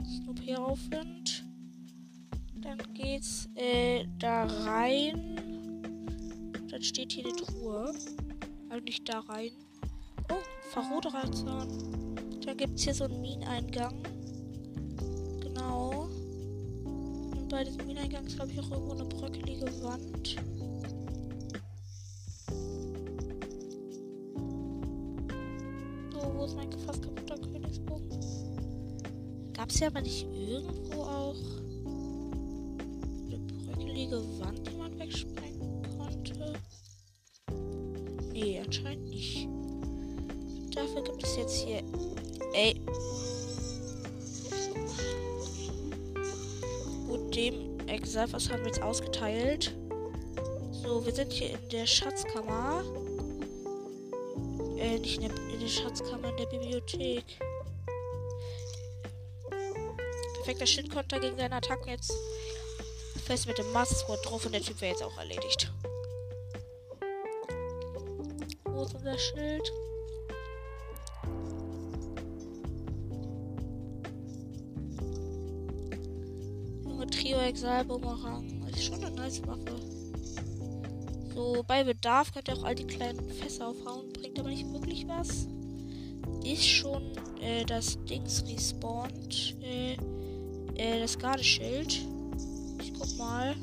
Snoop 0.04 0.40
hier 0.40 0.64
Aufwind. 0.64 1.44
Dann 2.56 2.78
geht's 2.94 3.48
äh, 3.54 4.04
da 4.18 4.46
rein. 4.46 5.36
Dann 6.68 6.82
steht 6.82 7.12
hier 7.12 7.26
eine 7.26 7.36
Truhe. 7.36 7.94
Also 8.68 8.84
nicht 8.84 9.08
da 9.08 9.20
rein. 9.20 9.52
Oh, 10.32 10.42
Verroderazahn. 10.72 11.68
Dann 12.44 12.56
gibt's 12.56 12.82
hier 12.82 12.94
so 12.94 13.04
einen 13.04 13.20
Mineneingang. 13.20 14.15
Bei 17.56 17.64
diesem 17.64 17.86
Mineneingang 17.86 18.26
ist, 18.26 18.36
glaube 18.36 18.52
ich, 18.52 18.60
auch 18.60 18.70
irgendwo 18.70 18.92
eine 18.92 19.06
bröckelige 19.06 19.64
Wand. 19.82 20.36
So, 26.12 26.34
wo 26.34 26.44
ist 26.44 26.54
mein 26.54 26.70
fast 26.84 27.02
kaputter 27.02 27.38
Königsbogen? 27.38 28.10
Gab 29.54 29.70
es 29.70 29.80
ja 29.80 29.86
aber 29.86 30.02
nicht 30.02 30.26
irgendwo 30.30 31.00
auch 31.00 31.34
eine 33.24 33.38
bröckelige 33.38 34.22
Wand, 34.38 34.70
die 34.70 34.76
man 34.76 34.98
wegsprengen 34.98 35.82
konnte? 35.96 36.52
Nee, 38.34 38.60
anscheinend 38.62 39.08
nicht. 39.08 39.48
Dafür 40.74 41.02
gibt 41.04 41.24
es 41.24 41.36
jetzt 41.38 41.54
hier. 41.54 41.82
Ey, 42.52 42.78
Exalf, 47.96 48.34
was 48.34 48.50
haben 48.50 48.60
wir 48.60 48.66
jetzt 48.66 48.82
ausgeteilt? 48.82 49.74
So, 50.70 51.04
wir 51.06 51.14
sind 51.14 51.32
hier 51.32 51.50
in 51.54 51.68
der 51.70 51.86
Schatzkammer. 51.86 52.84
Äh, 54.76 54.98
nicht 54.98 55.16
in 55.16 55.28
der, 55.28 55.36
in 55.50 55.60
der 55.60 55.66
Schatzkammer, 55.66 56.28
in 56.28 56.36
der 56.36 56.44
Bibliothek. 56.44 57.24
Perfekter 60.34 60.66
Schildkonter 60.66 61.20
gegen 61.20 61.38
seine 61.38 61.56
Attacken 61.56 61.88
jetzt. 61.88 62.12
Fest 63.24 63.46
mit 63.48 63.56
dem 63.56 63.72
Master 63.72 64.14
drauf 64.24 64.44
und 64.44 64.52
der 64.52 64.60
Typ 64.60 64.78
wäre 64.82 64.92
jetzt 64.92 65.02
auch 65.02 65.16
erledigt. 65.16 65.72
Wo 68.64 68.82
ist 68.82 68.94
unser 68.94 69.18
Schild? 69.18 69.72
Trio 77.56 77.70
Exal 77.70 77.84
Bumerang. 77.84 78.66
Ist 78.68 78.84
schon 78.84 79.02
eine 79.02 79.14
nice 79.14 79.40
Waffe. 79.46 79.80
So, 81.34 81.64
bei 81.66 81.84
Bedarf 81.84 82.32
könnt 82.32 82.48
ihr 82.48 82.56
auch 82.56 82.64
all 82.64 82.74
die 82.74 82.86
kleinen 82.86 83.28
Fässer 83.30 83.68
aufhauen. 83.68 84.12
Bringt 84.12 84.38
aber 84.38 84.50
nicht 84.50 84.70
wirklich 84.72 85.06
was. 85.08 85.46
Ist 86.44 86.66
schon 86.66 87.12
äh, 87.40 87.64
das 87.64 87.98
Dings 88.04 88.44
respawnt. 88.46 89.56
Äh, 89.62 89.94
äh, 90.74 91.00
das 91.00 91.18
Gardeschild. 91.18 92.06
Ich 92.82 92.92
guck 92.92 93.16
mal. 93.16 93.54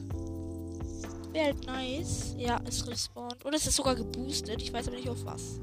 Wäre 1.32 1.46
halt 1.46 1.66
nice. 1.68 2.36
Ja, 2.38 2.60
es 2.68 2.88
respawnt. 2.88 3.46
Und 3.46 3.54
es 3.54 3.68
ist 3.68 3.76
sogar 3.76 3.96
geboostet. 3.96 4.62
Ich 4.62 4.74
weiß 4.74 4.88
aber 4.88 4.98
nicht 4.98 5.10
auf 5.10 5.24
was. 5.24 5.60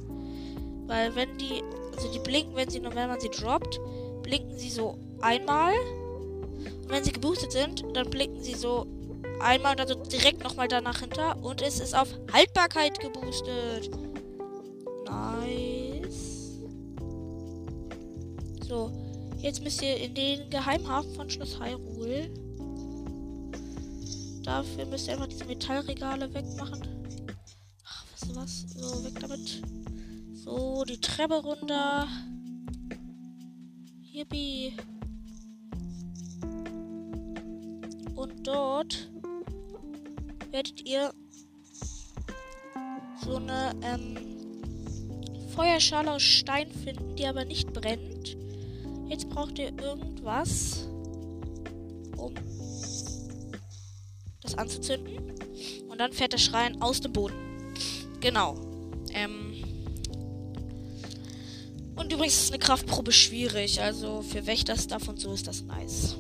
Weil 0.87 1.15
wenn 1.17 1.37
die. 1.39 1.63
Also 1.97 2.13
die 2.13 2.21
blinken, 2.21 2.55
wenn 2.55 2.71
sie 2.71 2.83
wenn 2.83 2.95
man 2.95 3.21
sie 3.21 3.29
droppt, 3.29 3.81
blinken 4.23 4.57
sie 4.57 4.71
so 4.71 4.97
einmal 5.21 5.75
wenn 6.91 7.05
sie 7.05 7.13
geboostet 7.13 7.53
sind, 7.53 7.85
dann 7.95 8.11
blicken 8.11 8.43
sie 8.43 8.55
so 8.55 8.87
einmal 9.41 9.77
dann 9.77 9.89
so 9.89 9.95
direkt 9.95 10.43
nochmal 10.43 10.69
danach 10.69 11.01
hinter. 11.01 11.37
Und 11.43 11.63
es 11.63 11.81
ist 11.81 11.95
auf 11.95 12.09
Haltbarkeit 12.33 12.99
geboostet. 13.01 13.91
Nice. 15.07 16.59
So, 18.69 18.93
jetzt 19.39 19.63
müsst 19.63 19.83
ihr 19.83 19.97
in 19.97 20.15
den 20.15 20.51
Geheimhafen 20.51 21.15
von 21.15 21.31
Schloss 21.31 21.59
Hyrule. 21.59 22.31
Dafür 24.45 24.87
müsst 24.87 25.09
ihr 25.09 25.15
einfach 25.15 25.29
diese 25.29 25.45
Metallregale 25.45 26.33
wegmachen. 26.33 26.83
Ach, 27.85 28.05
weißt 28.13 28.31
du 28.31 28.37
was? 28.37 28.61
So, 28.77 29.05
weg 29.05 29.19
damit. 29.21 29.63
So, 30.35 30.85
die 30.85 31.01
Treppe 31.01 31.35
runter. 31.35 32.09
Yippie. 34.13 34.75
Und 38.21 38.47
dort 38.47 39.09
werdet 40.51 40.87
ihr 40.87 41.11
so 43.25 43.37
eine 43.37 43.73
ähm, 43.83 44.15
Feuerschale 45.55 46.13
aus 46.13 46.23
Stein 46.23 46.71
finden, 46.71 47.17
die 47.17 47.25
aber 47.25 47.47
nicht 47.47 47.73
brennt. 47.73 48.37
Jetzt 49.09 49.31
braucht 49.31 49.59
ihr 49.59 49.73
irgendwas, 49.81 50.87
um 52.19 52.35
anzuzünden. 54.55 55.33
Und 55.89 55.99
dann 55.99 56.13
fährt 56.13 56.35
der 56.35 56.39
Schrein 56.39 56.83
aus 56.83 57.01
dem 57.01 57.15
Boden. 57.15 57.73
Genau. 58.21 58.55
Ähm. 59.15 59.65
Und 61.97 62.13
übrigens 62.13 62.43
ist 62.43 62.51
eine 62.53 62.59
Kraftprobe 62.59 63.13
schwierig. 63.13 63.81
Also 63.81 64.21
für 64.21 64.47
Wächterstuff 64.47 65.09
und 65.09 65.19
so 65.19 65.33
ist 65.33 65.47
das 65.47 65.63
nice. 65.63 66.19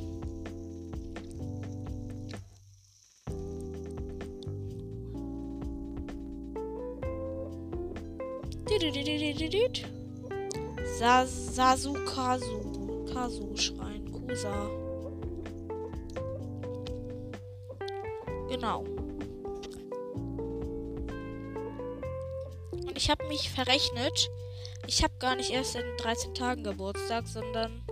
Sa 10.98 11.26
Sasukasu. 11.26 13.06
Kasu-Schrein. 13.12 14.10
Kusa. 14.12 14.70
Genau. 18.48 18.80
Und 22.72 22.96
ich 22.96 23.08
habe 23.10 23.26
mich 23.28 23.50
verrechnet. 23.50 24.30
Ich 24.86 25.02
habe 25.04 25.14
gar 25.18 25.36
nicht 25.36 25.50
erst 25.50 25.76
in 25.76 25.96
13 25.98 26.34
Tagen 26.34 26.64
Geburtstag, 26.64 27.28
sondern 27.28 27.84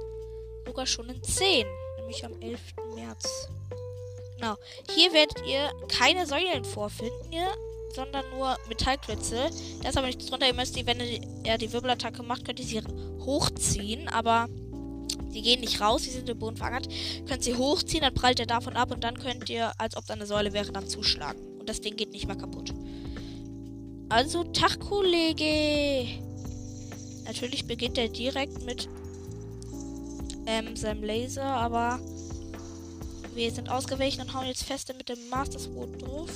sogar 0.66 0.86
schon 0.86 1.08
in 1.08 1.22
10. 1.22 1.66
Nämlich 1.98 2.24
am 2.24 2.32
11. 2.40 2.60
März. 2.94 3.48
Genau. 4.36 4.56
Hier 4.94 5.12
werdet 5.12 5.46
ihr 5.46 5.70
keine 5.88 6.26
Säulen 6.26 6.64
vorfinden, 6.64 7.32
sondern 7.94 8.24
nur 8.30 8.56
Metallklötze. 8.68 9.50
Da 9.82 9.88
ist 9.88 9.96
aber 9.96 10.06
nichts 10.06 10.26
drunter. 10.26 10.46
Ihr 10.46 10.54
müsst 10.54 10.76
die, 10.76 10.86
wenn 10.86 11.00
ihr 11.44 11.58
die 11.58 11.72
Wirbelattacke 11.72 12.22
macht, 12.22 12.44
könnt 12.44 12.60
ihr 12.60 12.66
sie 12.66 12.82
hochziehen, 13.24 14.08
aber 14.08 14.48
die 15.32 15.42
gehen 15.42 15.60
nicht 15.60 15.80
raus, 15.80 16.02
die 16.02 16.10
sind 16.10 16.28
im 16.28 16.38
Boden 16.38 16.56
verankert. 16.56 16.88
Könnt 17.26 17.44
sie 17.44 17.54
hochziehen, 17.54 18.02
dann 18.02 18.14
prallt 18.14 18.40
er 18.40 18.46
davon 18.46 18.76
ab 18.76 18.90
und 18.90 19.04
dann 19.04 19.18
könnt 19.18 19.48
ihr, 19.50 19.72
als 19.78 19.96
ob 19.96 20.06
da 20.06 20.14
eine 20.14 20.26
Säule 20.26 20.52
wäre, 20.52 20.72
dann 20.72 20.88
zuschlagen. 20.88 21.40
Und 21.58 21.68
das 21.68 21.80
Ding 21.80 21.96
geht 21.96 22.10
nicht 22.12 22.26
mehr 22.26 22.36
kaputt. 22.36 22.72
Also, 24.08 24.44
Tag, 24.44 24.80
Kollege. 24.80 26.06
Natürlich 27.26 27.66
beginnt 27.66 27.98
er 27.98 28.08
direkt 28.08 28.64
mit 28.64 28.88
ähm, 30.46 30.74
seinem 30.76 31.04
Laser, 31.04 31.44
aber 31.44 32.00
wir 33.34 33.50
sind 33.52 33.68
ausgewichen 33.68 34.22
und 34.22 34.32
hauen 34.32 34.46
jetzt 34.46 34.64
feste 34.64 34.94
mit 34.94 35.10
dem 35.10 35.18
Master 35.28 35.58
Sword 35.58 36.00
drauf. 36.00 36.30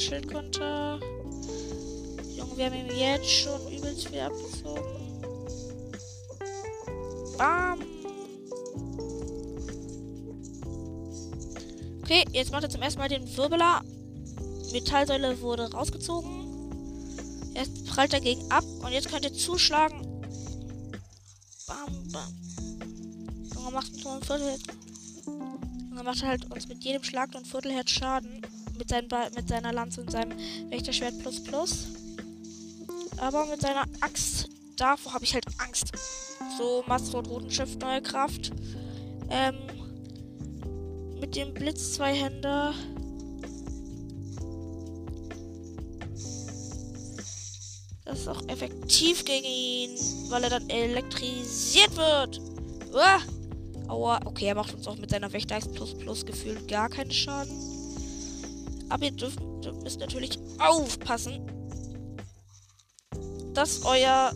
Schildkonter. 0.00 0.98
Junge, 2.34 2.56
wir 2.56 2.66
haben 2.66 2.74
ihm 2.74 2.96
jetzt 2.96 3.30
schon 3.30 3.60
übelst 3.70 4.08
viel 4.08 4.20
abgezogen. 4.20 4.82
Bam! 7.36 7.80
Okay, 12.02 12.24
jetzt 12.32 12.50
macht 12.50 12.64
er 12.64 12.70
zum 12.70 12.82
ersten 12.82 12.98
Mal 12.98 13.08
den 13.08 13.36
Wirbeler. 13.36 13.82
Metallsäule 14.72 15.40
wurde 15.42 15.70
rausgezogen. 15.70 17.52
Jetzt 17.54 17.86
prallt 17.86 18.14
er 18.14 18.20
gegen 18.20 18.50
ab 18.50 18.64
und 18.82 18.92
jetzt 18.92 19.10
könnt 19.10 19.24
ihr 19.24 19.34
zuschlagen. 19.34 20.00
Bam, 21.66 22.08
bam. 22.10 22.34
Junge 23.54 23.70
macht 23.70 23.94
so 23.94 24.08
ein 24.08 24.22
Viertel. 24.22 24.56
Junge 25.26 26.02
macht 26.02 26.22
halt 26.22 26.50
uns 26.50 26.66
mit 26.68 26.82
jedem 26.84 27.04
Schlag 27.04 27.34
und 27.34 27.46
Viertelherz 27.46 27.90
Schaden. 27.90 28.40
Mit, 28.80 28.88
seinen 28.88 29.08
mit 29.34 29.46
seiner 29.46 29.74
Lanze 29.74 30.00
und 30.00 30.10
seinem 30.10 30.32
Wächterschwert 30.70 31.18
plus 31.18 31.44
plus. 31.44 31.88
Aber 33.18 33.44
mit 33.44 33.60
seiner 33.60 33.84
Axt, 34.00 34.48
davor 34.76 35.12
habe 35.12 35.24
ich 35.24 35.34
halt 35.34 35.44
Angst. 35.58 35.92
So, 36.56 36.82
Mastrot 36.86 37.28
Rotenschiff, 37.28 37.76
neue 37.76 38.00
Kraft. 38.00 38.52
Ähm, 39.28 39.54
mit 41.20 41.36
dem 41.36 41.52
Blitz 41.52 41.92
zwei 41.92 42.14
Hände. 42.14 42.72
Das 48.06 48.20
ist 48.20 48.28
auch 48.28 48.48
effektiv 48.48 49.26
gegen 49.26 49.44
ihn, 49.44 49.90
weil 50.30 50.44
er 50.44 50.50
dann 50.50 50.70
elektrisiert 50.70 51.94
wird. 51.96 52.40
Uah! 52.94 53.20
Aua. 53.88 54.20
Okay, 54.24 54.46
er 54.46 54.54
macht 54.54 54.72
uns 54.72 54.86
auch 54.86 54.96
mit 54.96 55.10
seiner 55.10 55.30
Wächter 55.34 55.58
plus 55.74 55.92
plus 55.98 56.24
gefühlt 56.24 56.66
gar 56.66 56.88
keinen 56.88 57.10
Schaden. 57.10 57.79
Aber 58.90 59.04
ihr 59.04 59.12
dürft, 59.12 59.40
müsst 59.82 60.00
natürlich 60.00 60.38
aufpassen, 60.58 61.40
dass 63.54 63.84
euer 63.84 64.32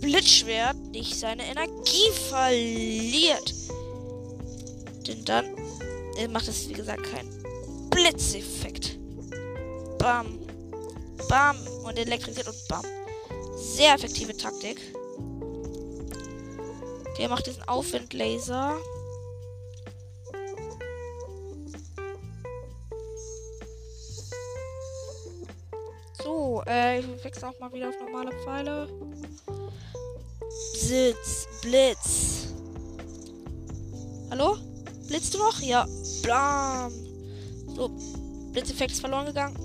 Blitzschwert 0.00 0.76
nicht 0.90 1.14
seine 1.18 1.44
Energie 1.44 2.10
verliert. 2.28 3.54
Denn 5.06 5.24
dann 5.24 5.46
äh, 6.16 6.28
macht 6.28 6.48
es, 6.48 6.68
wie 6.68 6.74
gesagt, 6.74 7.02
keinen 7.04 7.90
Blitzeffekt. 7.90 8.98
Bam. 9.98 10.38
Bam. 11.28 11.56
Und 11.84 11.98
elektrisiert 11.98 12.48
und 12.48 12.68
bam. 12.68 12.84
Sehr 13.56 13.94
effektive 13.94 14.36
Taktik. 14.36 14.80
Der 17.18 17.28
macht 17.28 17.46
diesen 17.46 17.62
Aufwindlaser. 17.64 18.76
Äh, 26.68 27.00
ich 27.00 27.24
wechsle 27.24 27.48
auch 27.48 27.58
mal 27.58 27.72
wieder 27.72 27.88
auf 27.88 27.98
normale 28.00 28.32
Pfeile. 28.44 28.88
Sitz, 30.74 31.46
Blitz. 31.62 32.48
Hallo? 34.30 34.56
Blitzt 35.06 35.34
du 35.34 35.38
noch? 35.38 35.60
Ja. 35.60 35.86
Blam. 36.22 36.92
So, 37.74 37.90
Blitzeffekt 38.52 38.92
ist 38.92 39.00
verloren 39.00 39.26
gegangen. 39.26 39.56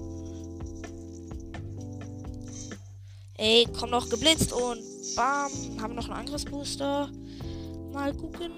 Ey, 3.37 3.67
komm 3.77 3.89
noch 3.89 4.07
geblitzt 4.09 4.53
und 4.53 4.81
bam. 5.15 5.51
Haben 5.81 5.93
wir 5.93 5.95
noch 5.95 6.05
einen 6.05 6.19
Angriffsbooster. 6.19 7.09
Mal 7.91 8.13
gucken. 8.13 8.51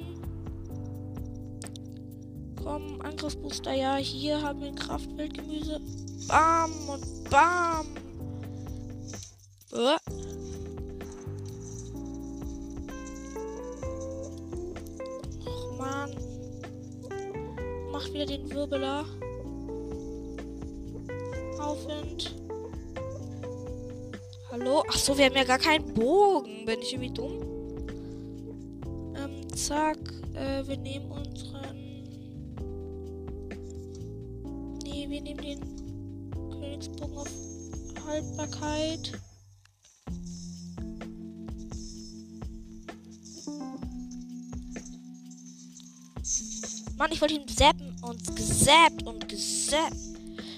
Komm, 2.61 3.01
Angriffsbooster, 3.01 3.73
ja. 3.73 3.95
Hier 3.95 4.41
haben 4.41 4.61
wir 4.61 4.67
ein 4.67 4.75
Kraftwildgemüse. 4.75 5.81
Bam 6.27 6.71
und 6.87 7.29
bam. 7.29 8.04
Wieder 18.15 18.25
den 18.25 18.49
Wirbeler. 18.49 19.05
Aufwind. 21.59 22.33
Hallo? 24.51 24.83
Ach 24.87 24.97
so, 24.97 25.17
wir 25.17 25.25
haben 25.25 25.35
ja 25.35 25.43
gar 25.43 25.59
keinen 25.59 25.93
Bogen. 25.93 26.65
Bin 26.65 26.79
ich 26.81 26.93
irgendwie 26.93 27.13
dumm? 27.13 27.41
Ähm, 29.17 29.53
zack. 29.53 29.97
Äh, 30.33 30.65
wir 30.65 30.77
nehmen 30.77 31.11
unseren. 31.11 31.75
Nee, 34.83 35.07
wir 35.09 35.21
nehmen 35.21 35.41
den 35.41 36.31
Königsbogen 36.51 37.17
auf 37.17 37.29
Haltbarkeit. 38.07 39.11
Mann, 46.97 47.11
ich 47.11 47.19
wollte 47.19 47.33
ihn 47.33 47.47
zappen 47.47 47.84
und 48.05 48.35
gesappt 48.35 49.03
und 49.05 49.27
gesappt. 49.27 49.95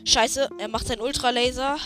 Scheiße, 0.06 0.50
er 0.58 0.68
macht 0.68 0.88
seinen 0.88 1.02
Ultralaser. 1.02 1.78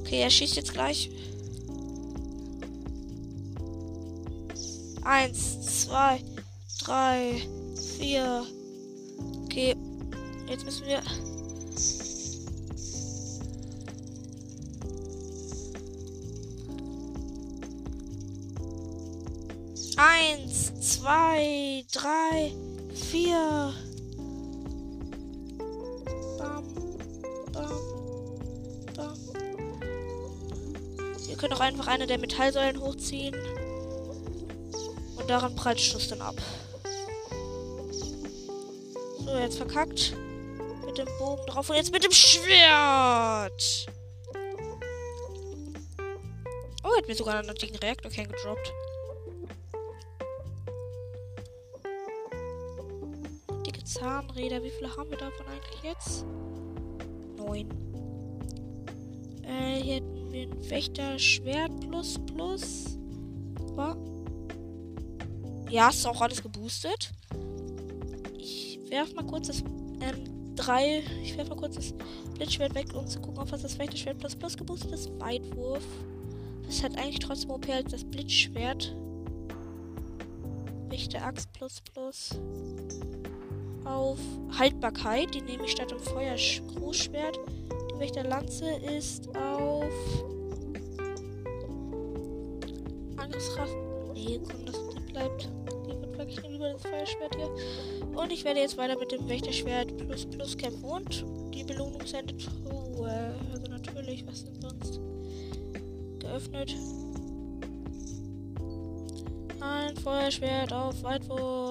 Okay, 0.00 0.20
er 0.20 0.30
schießt 0.30 0.56
jetzt 0.56 0.72
gleich. 0.72 1.10
Eins, 5.02 5.84
zwei, 5.84 6.22
drei, 6.82 7.42
vier. 7.98 8.46
Okay, 9.44 9.76
jetzt 10.48 10.64
müssen 10.64 10.86
wir. 10.86 11.02
Zwei, 21.04 21.84
drei, 21.92 22.54
vier. 22.94 23.74
Bam, 26.38 26.64
bam, 27.52 27.76
bam. 28.96 29.18
Ihr 31.28 31.36
könnt 31.36 31.52
auch 31.52 31.60
einfach 31.60 31.88
eine 31.88 32.06
der 32.06 32.16
Metallsäulen 32.16 32.80
hochziehen. 32.80 33.34
Und 35.16 35.28
daran 35.28 35.54
prallt 35.54 35.78
Schuss 35.78 36.08
dann 36.08 36.22
ab. 36.22 36.36
So, 39.26 39.36
jetzt 39.36 39.58
verkackt. 39.58 40.16
Mit 40.86 40.96
dem 40.96 41.08
Bogen 41.18 41.44
drauf 41.48 41.68
und 41.68 41.76
jetzt 41.76 41.92
mit 41.92 42.02
dem 42.02 42.12
Schwert. 42.12 43.86
Oh, 46.82 46.96
hat 46.96 47.06
mir 47.06 47.14
sogar 47.14 47.38
einen 47.38 47.50
antiken 47.50 47.76
Reaktorkern 47.76 48.28
gedroppt. 48.28 48.72
Zahnräder. 53.84 54.62
Wie 54.62 54.70
viele 54.70 54.94
haben 54.96 55.10
wir 55.10 55.18
davon 55.18 55.46
eigentlich 55.46 55.82
jetzt? 55.82 56.24
Neun. 57.36 57.68
Äh, 59.42 59.82
hier 59.82 59.94
hätten 59.96 60.32
wir 60.32 60.42
ein 60.42 60.70
Wächterschwert 60.70 61.80
plus 61.80 62.18
plus. 62.26 62.98
Aber 63.60 63.96
ja, 65.70 65.88
ist 65.88 66.06
auch 66.06 66.20
alles 66.20 66.42
geboostet. 66.42 67.12
Ich 68.38 68.78
werfe 68.88 69.14
mal 69.14 69.26
kurz 69.26 69.48
das 69.48 69.60
ähm, 69.60 70.54
3. 70.56 71.02
Ich 71.22 71.36
werfe 71.36 71.50
mal 71.50 71.56
kurz 71.56 71.76
das 71.76 71.94
Blitzschwert 72.34 72.74
weg, 72.74 72.94
um 72.94 73.06
zu 73.06 73.20
gucken, 73.20 73.40
ob 73.40 73.52
was 73.52 73.62
das 73.62 73.78
Wächterschwert 73.78 74.18
plus 74.18 74.36
plus 74.36 74.56
geboostet 74.56 74.92
ist. 74.92 75.10
Weitwurf. 75.20 75.84
Das 76.66 76.82
hat 76.82 76.96
eigentlich 76.96 77.18
trotzdem 77.18 77.50
OP 77.50 77.68
als 77.68 77.90
das 77.90 78.04
Blitzschwert. 78.04 78.94
Wächter 80.88 81.24
Axt 81.24 81.52
plus 81.52 81.80
plus. 81.80 82.30
Auf 83.84 84.18
Haltbarkeit, 84.58 85.34
die 85.34 85.42
nehme 85.42 85.64
ich 85.64 85.72
statt 85.72 85.90
dem 85.90 85.98
Feuergroßschwert. 85.98 87.38
Die 87.94 88.00
Wächterlanze 88.00 88.70
ist 88.96 89.28
auf 89.36 89.92
Angriffskraft. 93.16 93.74
Nee, 94.14 94.40
komm, 94.42 94.66
das 94.66 94.76
bleibt. 95.12 95.48
Die 95.86 96.00
wird 96.00 96.18
wirklich 96.18 96.42
lieber 96.48 96.72
das 96.72 96.82
Feuerschwert 96.82 97.36
hier. 97.36 97.50
Und 98.16 98.32
ich 98.32 98.44
werde 98.44 98.60
jetzt 98.60 98.76
weiter 98.78 98.98
mit 98.98 99.12
dem 99.12 99.28
Wächterschwert 99.28 99.96
plus 99.98 100.26
plus 100.26 100.56
kämpfen. 100.56 100.84
Und 100.84 101.24
die 101.54 101.64
Belohnung 101.64 102.06
sendet 102.06 102.44
Truhe. 102.44 103.34
Also 103.52 103.70
natürlich, 103.70 104.26
was 104.26 104.44
denn 104.44 104.60
sonst? 104.60 105.00
Geöffnet. 106.20 106.74
Ein 109.60 109.96
Feuerschwert 109.96 110.72
auf 110.72 111.02
Weitwurf. 111.02 111.63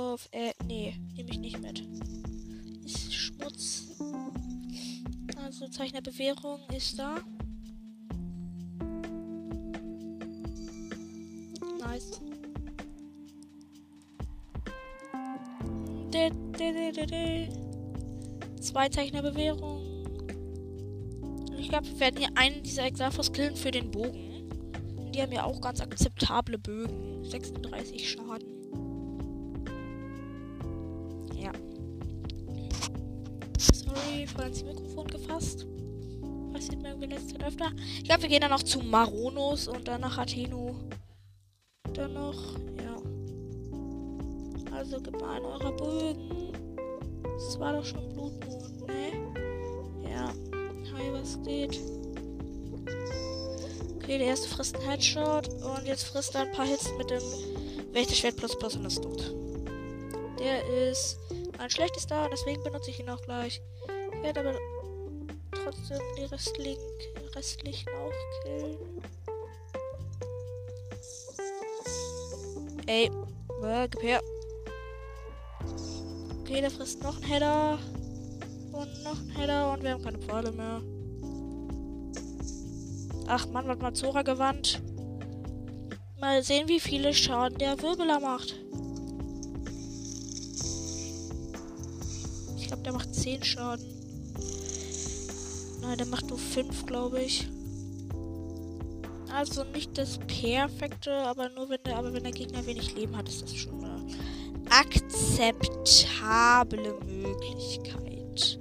Zeichnerbewährung 5.73 6.59
ist 6.77 6.99
da. 6.99 7.15
Nice. 11.79 12.21
Zwei 18.61 18.89
Zeichnerbewährung. 18.89 19.81
Ich 21.57 21.69
glaube, 21.69 21.87
wir 21.87 21.99
werden 21.99 22.17
hier 22.19 22.29
einen 22.35 22.61
dieser 22.61 22.85
Exafos 22.85 23.33
killen 23.33 23.55
für 23.55 23.71
den 23.71 23.89
Bogen. 23.89 24.47
Die 25.11 25.21
haben 25.23 25.31
ja 25.31 25.43
auch 25.43 25.59
ganz 25.59 25.81
akzeptable 25.81 26.59
Bögen. 26.59 27.23
36 27.23 28.11
Schaden. 28.11 28.62
Sorry, 34.23 34.27
voll 34.27 34.45
ins 34.45 34.63
Mikrofon 34.63 35.07
gefasst. 35.07 35.65
Passiert 36.53 36.81
mir 36.81 36.89
irgendwie 36.89 37.07
letzte 37.07 37.33
Zeit 37.33 37.43
öfter. 37.45 37.71
Ich 37.97 38.03
glaube, 38.05 38.23
wir 38.23 38.29
gehen 38.29 38.41
dann 38.41 38.51
noch 38.51 38.63
zu 38.63 38.79
Maronos 38.79 39.67
und 39.67 39.87
dann 39.87 40.01
nach 40.01 40.17
Atheno. 40.17 40.75
Dann 41.93 42.13
noch, 42.13 42.57
ja. 42.77 42.95
Also 44.71 45.01
gib 45.01 45.19
mal 45.19 45.35
einen 45.35 45.45
eurer 45.45 45.71
Bögen. 45.71 46.53
Das 47.23 47.59
war 47.59 47.73
doch 47.73 47.85
schon 47.85 48.07
Blutmond, 48.13 48.87
ne? 48.87 50.09
Ja. 50.09 50.27
Hi, 50.95 51.11
was 51.11 51.41
geht? 51.43 51.79
Okay, 53.95 54.17
der 54.17 54.27
erste 54.27 54.49
frisst 54.49 54.75
einen 54.75 54.89
Headshot 54.89 55.49
und 55.49 55.85
jetzt 55.85 56.03
frisst 56.03 56.35
er 56.35 56.41
ein 56.41 56.51
paar 56.51 56.65
Hits 56.65 56.89
mit 56.97 57.09
dem 57.09 57.23
Wächterschwert 57.93 58.37
plus 58.37 58.57
plus 58.57 58.75
und 58.75 58.85
ist 58.85 59.01
tot. 59.01 59.33
Der 60.39 60.89
ist 60.89 61.17
mein 61.57 61.69
schlechtester, 61.69 62.29
deswegen 62.31 62.63
benutze 62.63 62.89
ich 62.89 62.99
ihn 62.99 63.09
auch 63.09 63.21
gleich. 63.21 63.61
Werde 64.23 64.39
aber 64.39 64.57
trotzdem 65.51 65.99
die 66.17 66.23
restlichen, 66.23 66.81
restlichen 67.35 67.89
auch 67.89 68.43
killen. 68.43 68.77
Ey, 72.85 73.11
äh, 73.63 73.87
gib 73.89 74.01
her. 74.01 74.21
Okay, 76.39 76.61
der 76.61 76.71
frisst 76.71 77.03
noch 77.03 77.17
einen 77.17 77.25
Header. 77.25 77.79
Und 78.71 79.03
noch 79.03 79.19
einen 79.19 79.29
Header 79.31 79.73
und 79.73 79.83
wir 79.83 79.91
haben 79.91 80.03
keine 80.03 80.19
Pfeile 80.19 80.51
mehr. 80.53 80.81
Ach 83.27 83.45
man, 83.47 83.67
was 83.67 83.79
mal 83.79 83.93
Zora 83.93 84.21
gewandt. 84.21 84.81
Mal 86.21 86.41
sehen, 86.43 86.69
wie 86.69 86.79
viele 86.79 87.13
Schaden 87.13 87.57
der 87.57 87.81
Wirbeler 87.81 88.21
macht. 88.21 88.55
Ich 92.57 92.67
glaube, 92.67 92.83
der 92.83 92.93
macht 92.93 93.13
10 93.13 93.43
Schaden. 93.43 93.92
Nein, 95.83 95.97
der 95.97 96.07
macht 96.07 96.29
nur 96.29 96.39
5, 96.39 96.85
glaube 96.85 97.21
ich. 97.21 97.47
Also 99.31 99.63
nicht 99.65 99.97
das 99.97 100.17
perfekte, 100.27 101.11
aber 101.11 101.49
nur 101.49 101.67
wenn 101.69 101.83
der, 101.85 101.97
aber 101.97 102.13
wenn 102.13 102.23
der 102.23 102.31
Gegner 102.31 102.65
wenig 102.65 102.95
Leben 102.95 103.17
hat, 103.17 103.27
ist 103.27 103.41
das 103.41 103.53
schon 103.53 103.83
eine 103.83 104.05
akzeptable 104.69 105.73
Möglichkeit. 107.05 108.59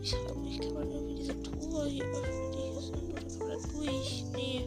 Ich 0.00 0.14
frage 0.14 0.38
mich, 0.38 0.60
kann 0.60 0.74
man 0.74 0.90
irgendwie 0.90 1.16
diese 1.16 1.42
Tore 1.42 1.88
hier 1.88 2.04
öffnen, 2.04 2.52
die 2.52 2.58
hier 2.72 2.80
sind, 2.80 3.02
oder 3.12 3.20
kann 3.20 3.38
man 3.38 3.48
da 3.48 3.56
durch? 3.76 4.24
Nee. 4.34 4.66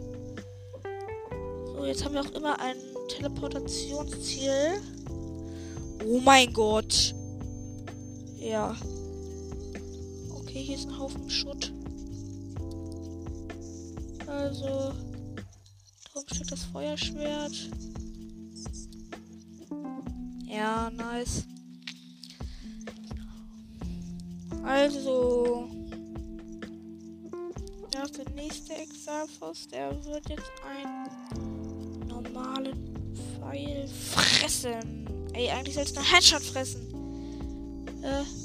So, 1.76 1.86
jetzt 1.86 2.04
haben 2.06 2.14
wir 2.14 2.22
auch 2.22 2.32
immer 2.32 2.60
ein 2.60 2.76
Teleportationsziel. 3.08 4.82
Oh 6.06 6.20
mein 6.20 6.52
Gott. 6.54 7.16
Ja. 8.38 8.76
Okay, 10.50 10.64
hier 10.64 10.78
ist 10.78 10.88
ein 10.88 10.98
Haufen 10.98 11.30
Schutt. 11.30 11.72
Also, 14.26 14.66
darum 14.66 16.26
steht 16.26 16.52
das 16.52 16.64
Feuerschwert. 16.64 17.70
Ja, 20.48 20.90
nice. 20.90 21.44
Also, 24.64 25.70
ja, 27.94 28.08
der 28.08 28.34
nächste 28.34 28.74
Exalfos, 28.74 29.68
der 29.68 30.04
wird 30.04 30.30
jetzt 30.30 30.52
einen 30.68 32.08
normalen 32.08 33.14
Pfeil 33.14 33.88
fressen. 33.88 35.06
Ey, 35.34 35.52
eigentlich 35.52 35.76
soll 35.76 35.84
es 35.84 35.96
einen 35.96 36.08
Headshot 36.08 36.42
fressen. 36.42 36.82
Äh. 38.02 38.39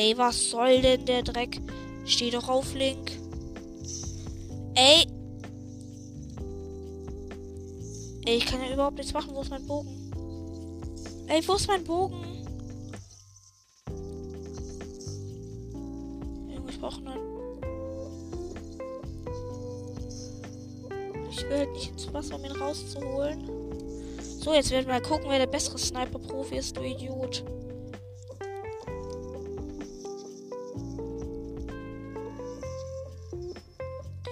Ey, 0.00 0.16
was 0.16 0.48
soll 0.48 0.80
denn 0.80 1.04
der 1.04 1.22
Dreck? 1.22 1.60
Steh 2.06 2.30
doch 2.30 2.48
auf, 2.48 2.72
Link. 2.72 3.10
Ey. 4.74 5.04
Ey, 8.24 8.36
ich 8.38 8.46
kann 8.46 8.62
ja 8.62 8.72
überhaupt 8.72 8.96
nichts 8.96 9.12
machen. 9.12 9.34
Wo 9.34 9.42
ist 9.42 9.50
mein 9.50 9.66
Bogen? 9.66 10.10
Ey, 11.26 11.46
wo 11.46 11.52
ist 11.52 11.68
mein 11.68 11.84
Bogen? 11.84 12.16
Ich 16.66 16.80
brauche 16.80 17.00
einen. 17.00 17.20
Ich 21.30 21.42
will 21.46 21.58
halt 21.58 21.72
nicht 21.72 21.90
ins 21.90 22.10
Wasser, 22.14 22.36
um 22.36 22.44
ihn 22.46 22.52
rauszuholen. 22.52 23.50
So, 24.18 24.54
jetzt 24.54 24.70
werden 24.70 24.86
wir 24.86 24.94
mal 24.94 25.02
gucken, 25.02 25.26
wer 25.28 25.40
der 25.40 25.46
bessere 25.46 25.76
Sniper-Profi 25.76 26.56
ist, 26.56 26.74
du 26.74 26.84
Idiot. 26.84 27.44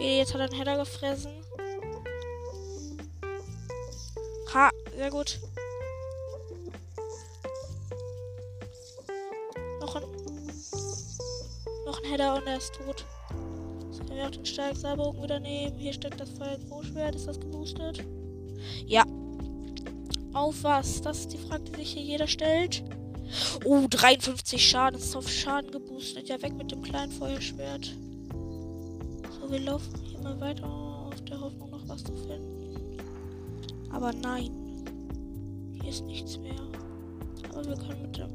Okay, 0.08 0.16
jetzt 0.16 0.32
hat 0.32 0.40
er 0.40 0.46
einen 0.46 0.56
Header 0.56 0.78
gefressen. 0.78 1.32
Ha, 4.54 4.70
sehr 4.96 5.10
gut. 5.10 5.38
Noch 9.80 9.96
ein. 9.96 10.02
Noch 11.84 12.02
ein 12.02 12.10
Header 12.10 12.36
und 12.36 12.46
er 12.46 12.56
ist 12.56 12.72
tot. 12.72 13.04
Jetzt 13.90 13.98
können 13.98 14.16
wir 14.16 14.24
auch 14.24 14.30
den 14.30 14.46
Stahlsaarbogen 14.46 15.22
wieder 15.22 15.40
nehmen. 15.40 15.76
Hier 15.76 15.92
steckt 15.92 16.18
das 16.18 16.30
Feuer 16.30 16.56
Großschwert. 16.70 17.14
Ist 17.14 17.28
das 17.28 17.38
geboostet? 17.38 18.02
Ja. 18.86 19.04
Auf 20.32 20.62
was? 20.62 21.02
Das 21.02 21.18
ist 21.18 21.34
die 21.34 21.38
Frage, 21.38 21.64
die 21.64 21.80
sich 21.80 21.92
hier 21.92 22.02
jeder 22.02 22.28
stellt. 22.28 22.82
Oh, 23.66 23.86
53 23.86 24.66
Schaden. 24.66 24.98
Das 24.98 25.08
ist 25.10 25.16
auf 25.16 25.28
Schaden 25.28 25.70
geboostet. 25.70 26.30
Ja, 26.30 26.40
weg 26.40 26.54
mit 26.54 26.72
dem 26.72 26.80
kleinen 26.80 27.12
Feuerschwert. 27.12 27.94
So, 29.48 29.52
wir 29.52 29.60
laufen 29.60 29.94
hier 30.04 30.18
mal 30.20 30.38
weiter 30.40 30.66
auf 30.66 31.24
der 31.24 31.40
Hoffnung, 31.40 31.70
noch 31.70 31.88
was 31.88 32.04
zu 32.04 32.12
finden. 32.12 32.98
Aber 33.90 34.12
nein. 34.12 34.50
Hier 35.80 35.90
ist 35.90 36.04
nichts 36.04 36.38
mehr. 36.38 36.60
Aber 37.50 37.64
wir 37.64 37.76
können 37.76 38.02
mit 38.02 38.18
dem. 38.18 38.28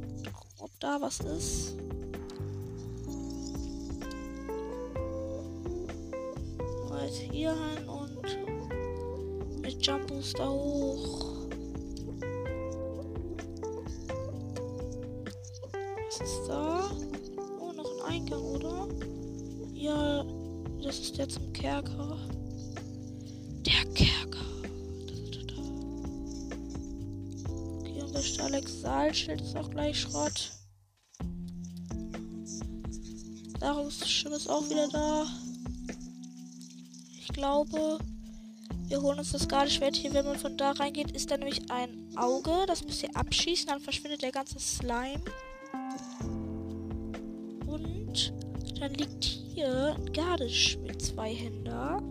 Ob 0.57 0.71
da 0.79 0.99
was 0.99 1.19
ist. 1.19 1.75
Mal 6.89 7.05
jetzt 7.05 7.17
hier 7.17 7.51
hin 7.51 7.87
und 7.87 9.61
mit 9.61 9.85
Jumpus 9.85 10.33
da 10.33 10.49
hoch. 10.49 11.25
Was 16.07 16.21
ist 16.21 16.47
da? 16.47 16.89
Oh, 17.59 17.71
noch 17.73 18.05
ein 18.05 18.13
Eingang, 18.13 18.41
oder? 18.41 18.87
Das 20.93 20.99
ist 20.99 21.17
der 21.17 21.27
zum 21.27 21.51
Kerker. 21.53 22.19
Der 23.65 23.83
Kerker. 23.95 24.45
Okay, 27.79 28.01
und 28.03 28.13
der 28.13 28.21
Stalex 28.21 28.81
Saalschild 28.81 29.41
ist 29.41 29.57
auch 29.57 29.71
gleich 29.71 29.99
Schrott. 29.99 30.51
Nahrungsschiff 33.59 34.31
ist 34.33 34.47
auch 34.47 34.69
wieder 34.69 34.87
da. 34.89 35.25
Ich 37.17 37.29
glaube, 37.29 37.97
wir 38.85 39.01
holen 39.01 39.17
uns 39.17 39.31
das 39.31 39.47
Gardeschwert 39.47 39.95
hier. 39.95 40.13
Wenn 40.13 40.25
man 40.25 40.37
von 40.37 40.57
da 40.57 40.73
reingeht, 40.73 41.09
ist 41.09 41.31
da 41.31 41.37
nämlich 41.37 41.71
ein 41.71 42.15
Auge. 42.17 42.65
Das 42.67 42.85
müsst 42.85 43.01
ihr 43.01 43.15
abschießen, 43.15 43.65
dann 43.65 43.79
verschwindet 43.79 44.21
der 44.21 44.31
ganze 44.31 44.59
Slime. 44.59 45.23
Und 47.65 48.42
dann 48.79 48.93
liegt 48.93 49.23
hier 49.23 49.95
ein 49.95 50.11
Gardeschwert 50.13 51.01
Zweihänder. 51.01 52.01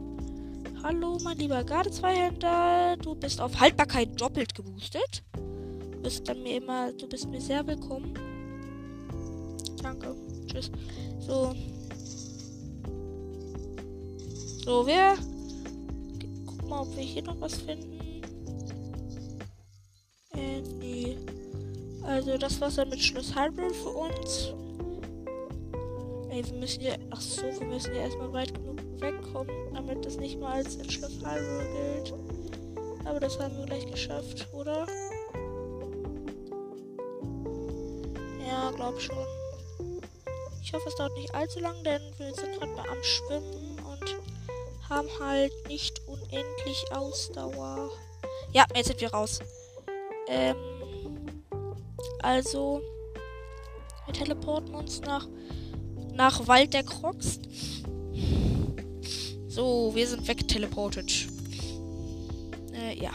Hallo, 0.82 1.18
mein 1.22 1.38
lieber 1.38 1.62
Garde-Zweihänder. 1.62 2.96
Du 2.96 3.14
bist 3.14 3.40
auf 3.40 3.60
Haltbarkeit 3.60 4.20
doppelt 4.20 4.54
geboostet. 4.54 5.22
Du 5.32 6.02
bist 6.02 6.28
dann 6.28 6.42
mir 6.42 6.56
immer, 6.56 6.92
du 6.92 7.08
bist 7.08 7.28
mir 7.28 7.40
sehr 7.40 7.64
willkommen. 7.66 8.14
Danke. 9.82 10.14
Tschüss. 10.46 10.70
So. 11.20 11.54
So, 14.64 14.86
wir. 14.86 15.14
Guck 16.46 16.68
mal, 16.68 16.80
ob 16.82 16.96
wir 16.96 17.02
hier 17.02 17.22
noch 17.22 17.40
was 17.40 17.54
finden. 17.54 18.00
Äh, 20.34 20.62
nee. 20.80 21.16
Also, 22.02 22.36
das 22.38 22.60
war's 22.60 22.76
dann 22.76 22.88
mit 22.88 23.00
Schloss 23.00 23.34
Hyrule 23.36 23.72
für 23.72 23.90
uns. 23.90 24.52
Ey, 26.32 26.42
wir 26.46 26.54
müssen 26.54 26.80
ja. 26.80 26.94
Ach 27.10 27.20
so, 27.20 27.42
wir 27.42 27.66
müssen 27.66 27.94
ja 27.94 28.04
erstmal 28.04 28.32
weit 28.32 28.54
genug 28.54 28.78
wegkommen, 29.02 29.74
damit 29.74 30.06
das 30.06 30.16
nicht 30.16 30.40
mal 30.40 30.52
als 30.54 30.78
Hyrule 30.78 31.66
gilt. 31.74 32.14
Aber 33.04 33.20
das 33.20 33.38
haben 33.38 33.54
wir 33.58 33.66
gleich 33.66 33.84
geschafft, 33.86 34.48
oder? 34.54 34.86
Ja, 38.48 38.70
glaub 38.74 38.98
schon. 38.98 39.26
Ich 40.62 40.72
hoffe, 40.72 40.88
es 40.88 40.94
dauert 40.94 41.12
nicht 41.18 41.34
allzu 41.34 41.60
lang, 41.60 41.84
denn 41.84 42.00
wir 42.16 42.34
sind 42.34 42.58
gerade 42.58 42.72
mal 42.72 42.88
am 42.88 43.02
Schwimmen 43.02 43.78
und 43.80 44.16
haben 44.88 45.08
halt 45.20 45.52
nicht 45.68 46.00
unendlich 46.06 46.82
Ausdauer. 46.92 47.90
Ja, 48.52 48.64
jetzt 48.74 48.86
sind 48.86 49.02
wir 49.02 49.12
raus. 49.12 49.40
Ähm, 50.28 50.56
also, 52.22 52.80
wir 54.06 54.14
teleporten 54.14 54.74
uns 54.74 55.02
nach, 55.02 55.26
nach 56.14 56.46
Wald 56.46 56.74
der 56.74 56.82
Crocs. 56.82 57.40
So, 59.48 59.92
wir 59.94 60.06
sind 60.06 60.26
wegteleportet. 60.26 61.26
Äh, 62.72 63.02
ja. 63.02 63.12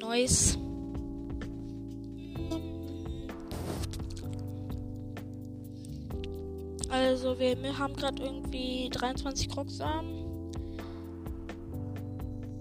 Neues. 0.00 0.58
Also 6.88 7.38
wir, 7.38 7.78
haben 7.78 7.94
gerade 7.96 8.22
irgendwie 8.22 8.88
23 8.90 9.48
Krocksamen. 9.48 10.24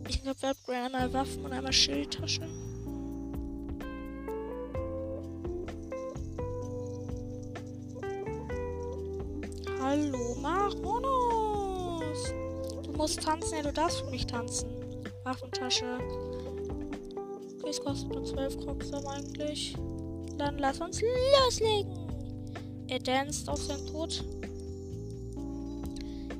Ich 0.10 0.22
glaube, 0.22 0.40
wir 0.66 0.84
haben 0.84 0.96
einmal 0.96 1.14
Waffen 1.14 1.46
und 1.46 1.54
einmal 1.54 1.72
Schildtasche. 1.72 2.42
Hallo, 9.98 10.36
Maronus! 10.40 12.32
Du 12.84 12.92
musst 12.94 13.20
tanzen, 13.20 13.58
ja, 13.58 13.64
du 13.64 13.74
darfst 13.74 14.02
für 14.02 14.12
mich 14.12 14.28
tanzen. 14.28 14.70
Waffentasche. 15.24 15.98
Okay, 17.58 17.70
es 17.70 17.82
kostet 17.82 18.10
nur 18.10 18.24
12 18.24 18.60
Krocksamen 18.60 19.08
eigentlich. 19.08 19.76
Dann 20.38 20.60
lass 20.60 20.80
uns 20.82 21.02
loslegen! 21.02 21.92
Er 22.88 23.00
danst 23.00 23.50
auf 23.50 23.58
seinen 23.58 23.88
Tod. 23.88 24.24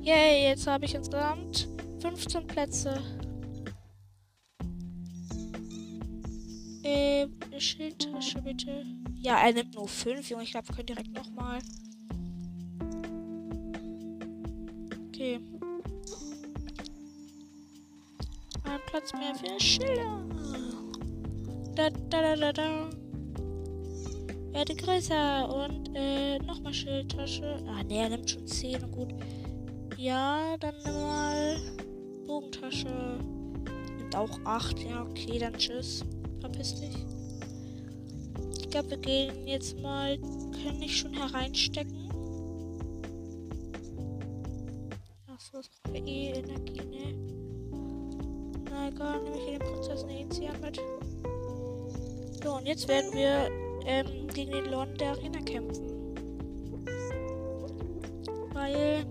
Yay, 0.02 0.50
jetzt 0.50 0.68
habe 0.68 0.84
ich 0.84 0.94
insgesamt 0.94 1.68
15 2.00 2.46
Plätze. 2.46 3.02
Äh, 6.84 7.26
eine 7.50 7.60
Schildtasche 7.60 8.40
bitte. 8.40 8.84
Ja, 9.20 9.38
er 9.44 9.52
nimmt 9.52 9.74
nur 9.74 9.88
5, 9.88 10.30
Junge. 10.30 10.44
Ich 10.44 10.52
glaube, 10.52 10.68
wir 10.68 10.76
können 10.76 10.86
direkt 10.86 11.12
nochmal. 11.12 11.58
Okay. 15.28 15.40
Ein 18.64 18.80
Platz 18.86 19.12
mehr 19.12 19.34
für 19.34 19.60
Schilder. 19.60 20.24
Da, 21.74 21.90
da, 21.90 22.22
da, 22.22 22.36
da, 22.36 22.52
da. 22.52 22.90
Werde 24.52 24.74
größer 24.74 25.54
und 25.54 25.90
äh, 25.94 26.38
nochmal 26.38 26.72
Schildtasche. 26.72 27.62
Ah, 27.66 27.82
ne, 27.84 27.98
er 27.98 28.08
nimmt 28.08 28.30
schon 28.30 28.46
10. 28.46 28.90
Gut. 28.90 29.14
Ja, 29.98 30.56
dann 30.60 30.74
mal 30.84 31.58
Bogentasche. 32.26 32.88
Nimmt 33.98 34.16
auch 34.16 34.40
8. 34.44 34.80
Ja, 34.80 35.02
okay, 35.02 35.38
dann 35.38 35.54
tschüss. 35.54 36.04
Verpiss 36.40 36.74
dich. 36.80 36.96
Ich 38.60 38.70
glaube, 38.70 38.90
wir 38.90 38.98
gehen 38.98 39.46
jetzt 39.46 39.78
mal. 39.80 40.18
Können 40.62 40.78
nicht 40.78 40.96
schon 40.96 41.12
hereinstecken. 41.12 41.97
Jetzt 52.78 52.86
werden 52.86 53.12
wir 53.12 53.50
ähm, 53.86 54.28
gegen 54.28 54.52
den 54.52 54.66
Lord 54.66 55.00
der 55.00 55.10
Arena 55.10 55.40
kämpfen. 55.40 56.14
Weil 58.52 59.04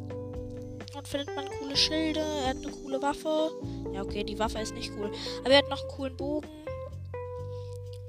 dort 0.93 1.05
findet 1.05 1.35
man 1.35 1.49
coole 1.59 1.75
Schilde, 1.75 2.21
er 2.21 2.49
hat 2.51 2.57
eine 2.57 2.71
coole 2.71 3.01
Waffe. 3.01 3.51
Ja, 3.91 4.03
okay, 4.03 4.23
die 4.23 4.39
Waffe 4.39 4.59
ist 4.59 4.73
nicht 4.73 4.93
cool. 4.97 5.11
Aber 5.41 5.49
er 5.49 5.57
hat 5.57 5.69
noch 5.69 5.81
einen 5.81 5.89
coolen 5.89 6.15
Bogen. 6.15 6.47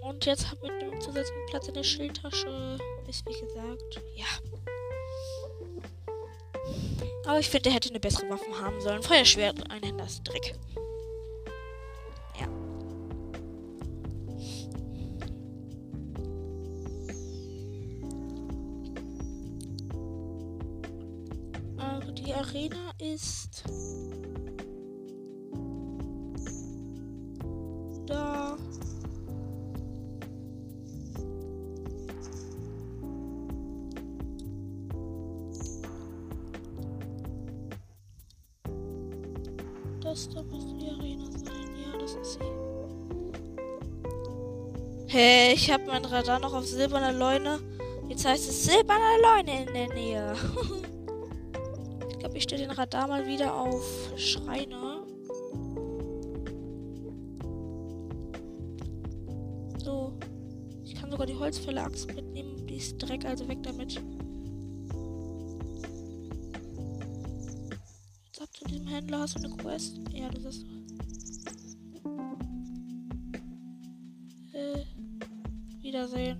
Und 0.02 0.24
jetzt 0.26 0.48
hat 0.48 0.62
mit 0.62 0.70
einem 0.70 1.00
zusätzlichen 1.00 1.46
Platz 1.48 1.66
in 1.66 1.74
der 1.74 1.82
Schildtasche. 1.82 2.78
Ist 3.08 3.26
wie 3.26 3.40
gesagt, 3.40 4.00
ja. 4.14 4.26
Aber 7.26 7.40
ich 7.40 7.48
finde, 7.48 7.70
er 7.70 7.74
hätte 7.74 7.88
eine 7.88 7.98
bessere 7.98 8.30
Waffe 8.30 8.60
haben 8.62 8.80
sollen. 8.80 9.02
Feuerschwert, 9.02 9.68
ein 9.72 9.82
Händler 9.82 10.06
ist 10.06 10.22
Dreck. 10.22 10.54
Mein 46.00 46.12
Radar 46.12 46.38
noch 46.38 46.54
auf 46.54 46.64
silberne 46.64 47.16
Leune. 47.16 47.58
Jetzt 48.08 48.24
heißt 48.24 48.48
es 48.48 48.64
silberne 48.64 49.20
Leune 49.22 49.62
in 49.62 49.74
der 49.74 49.94
Nähe. 49.94 50.34
ich 52.34 52.42
stelle 52.44 52.62
den 52.62 52.70
Radar 52.70 53.08
mal 53.08 53.26
wieder 53.26 53.52
auf 53.52 54.12
Schreiner. 54.16 55.02
So. 59.82 60.12
Ich 60.84 60.94
kann 60.94 61.10
sogar 61.10 61.26
die 61.26 61.34
Holzfäller-Axt 61.34 62.14
mitnehmen. 62.14 62.64
Die 62.68 62.76
ist 62.76 62.98
Dreck, 62.98 63.24
also 63.24 63.48
weg 63.48 63.60
damit. 63.64 64.00
Jetzt 68.26 68.40
ab 68.40 68.48
zu 68.56 68.64
diesem 68.66 68.86
Händler. 68.86 69.18
Hast 69.20 69.36
du 69.36 69.44
eine 69.44 69.56
Quest? 69.56 69.98
Ja, 70.12 70.28
sagst 70.40 70.62
doch. 70.62 70.77
Wiedersehen. 75.88 76.36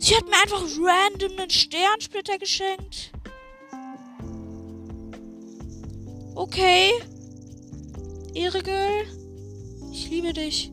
Sie 0.00 0.16
hat 0.16 0.24
mir 0.24 0.40
einfach 0.42 0.64
random 0.80 1.38
einen 1.38 1.50
Sternsplitter 1.50 2.36
geschenkt. 2.36 3.12
Okay. 6.34 6.90
Girl. 8.34 9.04
Ich 9.92 10.10
liebe 10.10 10.32
dich. 10.32 10.72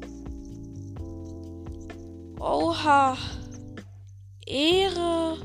Oha. 2.39 3.15
Ehre. 4.47 5.37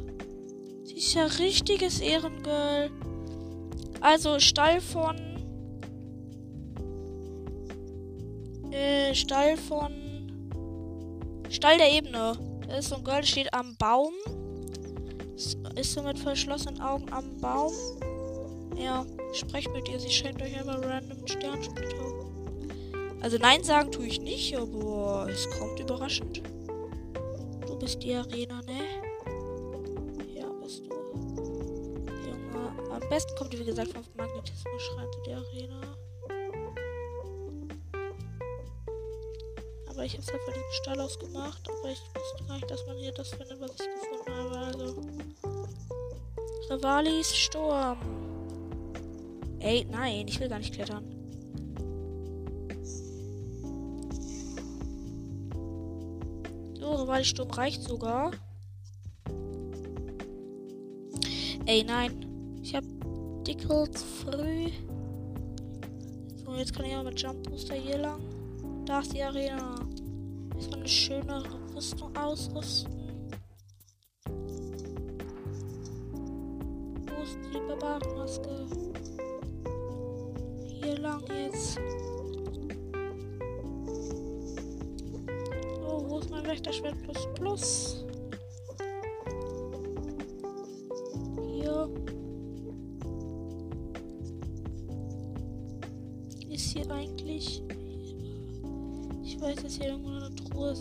Sie 0.84 0.94
ist 0.94 1.12
ja 1.12 1.26
richtiges 1.26 2.00
Ehrengirl. 2.00 2.90
Also 4.00 4.38
Stall 4.38 4.80
von. 4.80 5.16
Äh, 8.70 9.14
Stall 9.14 9.58
von. 9.58 10.03
Stall 11.64 11.78
der 11.78 11.92
Ebene. 11.92 12.36
Da 12.68 12.76
ist 12.76 12.90
so 12.90 12.96
ein 12.96 13.04
Girl, 13.04 13.24
steht 13.24 13.54
am 13.54 13.74
Baum. 13.78 14.12
Ist 15.76 15.94
so 15.94 16.02
mit 16.02 16.18
verschlossenen 16.18 16.78
Augen 16.82 17.10
am 17.10 17.40
Baum. 17.40 17.72
Ja, 18.76 19.06
sprecht 19.32 19.72
mit 19.72 19.88
ihr. 19.88 19.98
Sie 19.98 20.10
scheint 20.10 20.42
euch 20.42 20.54
einfach 20.58 20.82
random 20.82 21.26
Sternsplitter. 21.26 22.04
Also 23.22 23.38
nein 23.38 23.64
sagen 23.64 23.90
tue 23.90 24.04
ich 24.04 24.20
nicht, 24.20 24.54
aber 24.54 25.26
es 25.30 25.48
kommt 25.58 25.80
überraschend. 25.80 26.42
Du 27.66 27.78
bist 27.78 28.02
die 28.02 28.12
Arena, 28.12 28.60
ne? 28.60 28.82
Ja, 30.34 30.46
bist 30.62 30.84
du. 30.84 30.90
Junge, 32.26 32.92
am 32.92 33.08
besten 33.08 33.34
kommt 33.36 33.54
die, 33.54 33.60
wie 33.60 33.64
gesagt, 33.64 33.90
vom 33.90 34.02
Magnetismus 34.18 34.82
schreien 34.82 35.10
zu 35.12 35.22
der 35.22 35.38
Arena. 35.38 35.80
Aber 40.04 40.12
ich 40.12 40.18
habe 40.18 40.38
von 40.38 40.52
dem 40.52 40.62
Stall 40.82 41.00
ausgemacht, 41.00 41.66
aber 41.66 41.90
ich 41.90 41.98
wusste 42.14 42.44
gar 42.46 42.56
nicht, 42.56 42.70
dass 42.70 42.86
man 42.86 42.98
hier 42.98 43.12
das 43.12 43.30
findet, 43.30 43.58
was 43.58 43.70
ich 43.70 43.78
gefunden 43.78 44.38
habe. 44.38 44.58
Also. 44.58 45.00
Rivalis 46.68 47.34
Sturm. 47.34 47.96
Ey, 49.60 49.86
nein, 49.90 50.28
ich 50.28 50.38
will 50.38 50.50
gar 50.50 50.58
nicht 50.58 50.74
klettern. 50.74 51.06
So, 56.78 56.96
Rivalis 56.96 57.28
Sturm 57.28 57.50
reicht 57.52 57.82
sogar. 57.82 58.32
Ey, 61.64 61.82
nein. 61.82 62.60
Ich 62.62 62.74
hab 62.74 62.84
Dickel 63.46 63.90
zu 63.90 64.04
früh. 64.04 64.68
So, 66.44 66.54
jetzt 66.56 66.74
kann 66.74 66.84
ich 66.84 66.94
auch 66.94 67.04
mit 67.04 67.18
Jump 67.18 67.48
Booster 67.48 67.74
hier 67.74 67.96
lang. 67.96 68.33
Da 68.86 69.00
ist 69.00 69.14
die 69.14 69.22
Arena. 69.22 69.76
Erstmal 70.54 70.80
eine 70.80 70.88
schöne 70.88 71.42
Rüstung 71.74 72.14
ausrüsten. 72.16 72.92
Wo 77.06 77.22
ist 77.22 77.38
die 77.50 77.58
Barbarenmaske? 77.66 78.66
Hier 80.66 80.98
lang 80.98 81.22
jetzt. 81.28 81.78
So, 85.80 86.04
wo 86.06 86.18
ist 86.18 86.30
mein 86.30 86.46
Wächterschwert 86.46 87.02
plus 87.02 87.28
plus? 87.34 88.03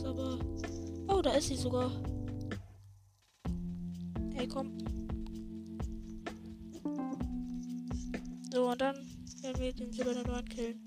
Aber. 0.05 0.39
Oh, 1.07 1.21
da 1.21 1.31
ist 1.31 1.47
sie 1.47 1.55
sogar. 1.55 1.91
Hey, 4.33 4.47
komm. 4.47 4.77
So, 8.51 8.69
und 8.69 8.81
dann 8.81 8.95
werden 9.41 9.61
wir 9.61 9.73
den 9.73 9.91
silbernen 9.91 10.23
Neuen 10.27 10.45
killen. 10.45 10.79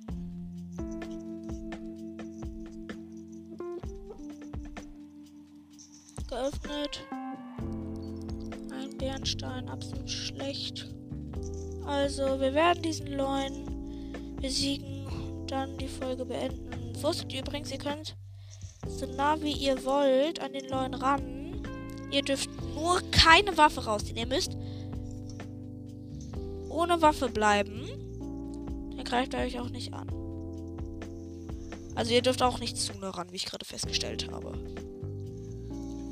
Geöffnet. 6.28 7.06
Ein 8.72 8.98
Bernstein, 8.98 9.68
absolut 9.68 10.10
schlecht. 10.10 10.94
Also, 11.86 12.40
wir 12.40 12.52
werden 12.54 12.82
diesen 12.82 13.08
Leuen 13.08 14.36
besiegen 14.40 15.06
und 15.06 15.50
dann 15.50 15.76
die 15.78 15.88
Folge 15.88 16.24
beenden. 16.24 16.92
Wusstet 17.02 17.32
ihr 17.32 17.40
übrigens, 17.40 17.70
ihr 17.70 17.78
könnt 17.78 18.16
so 18.98 19.06
nah 19.06 19.40
wie 19.40 19.52
ihr 19.52 19.84
wollt 19.84 20.40
an 20.40 20.52
den 20.52 20.68
Leuen 20.68 20.94
ran. 20.94 21.62
Ihr 22.10 22.22
dürft 22.22 22.48
nur 22.74 23.00
keine 23.10 23.56
Waffe 23.56 23.84
rausziehen. 23.84 24.16
Ihr 24.16 24.26
müsst 24.26 24.56
ohne 26.68 27.00
Waffe 27.02 27.28
bleiben. 27.28 27.88
Dann 28.96 29.04
greift 29.04 29.34
er 29.34 29.44
euch 29.44 29.58
auch 29.58 29.70
nicht 29.70 29.92
an. 29.92 30.08
Also 31.94 32.12
ihr 32.12 32.22
dürft 32.22 32.42
auch 32.42 32.60
nicht 32.60 32.76
zu 32.76 32.92
nah 32.98 33.10
ran, 33.10 33.28
wie 33.32 33.36
ich 33.36 33.46
gerade 33.46 33.64
festgestellt 33.64 34.30
habe. 34.30 34.52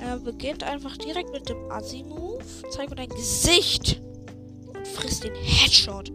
Er 0.01 0.19
beginnt 0.19 0.65
einfach 0.65 0.97
direkt 0.97 1.31
mit 1.31 1.49
dem 1.49 1.71
Assi-Move. 1.71 2.43
Zeigt 2.71 2.91
mir 2.91 2.97
dein 2.97 3.09
Gesicht. 3.09 4.01
Und 4.67 4.87
frisst 4.87 5.25
den 5.25 5.35
Headshot. 5.35 6.13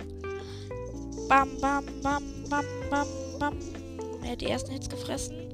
Bam, 1.28 1.50
bam, 1.62 1.86
bam, 2.02 2.24
bam, 2.50 2.66
bam, 2.90 3.08
bam. 3.40 3.58
Er 4.24 4.32
hat 4.32 4.42
die 4.42 4.48
ersten 4.48 4.72
Hits 4.72 4.90
gefressen. 4.90 5.49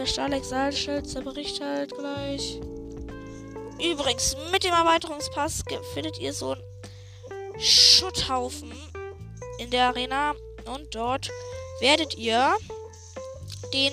Unser 0.00 0.12
Stahl-Exal-Schild 0.14 1.06
zerbricht 1.10 1.60
halt 1.60 1.94
gleich. 1.94 2.58
Übrigens, 3.78 4.34
mit 4.50 4.64
dem 4.64 4.72
Erweiterungspass 4.72 5.62
findet 5.92 6.18
ihr 6.18 6.32
so 6.32 6.52
einen 6.52 7.60
Schutthaufen 7.60 8.72
in 9.58 9.68
der 9.68 9.88
Arena. 9.88 10.32
Und 10.64 10.94
dort 10.94 11.30
werdet 11.80 12.16
ihr 12.16 12.56
den 13.74 13.92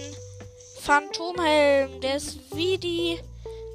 Phantomhelm, 0.80 1.99
der 1.99 2.16
ist 2.16 2.39
wie 2.55 2.78
die 2.78 3.20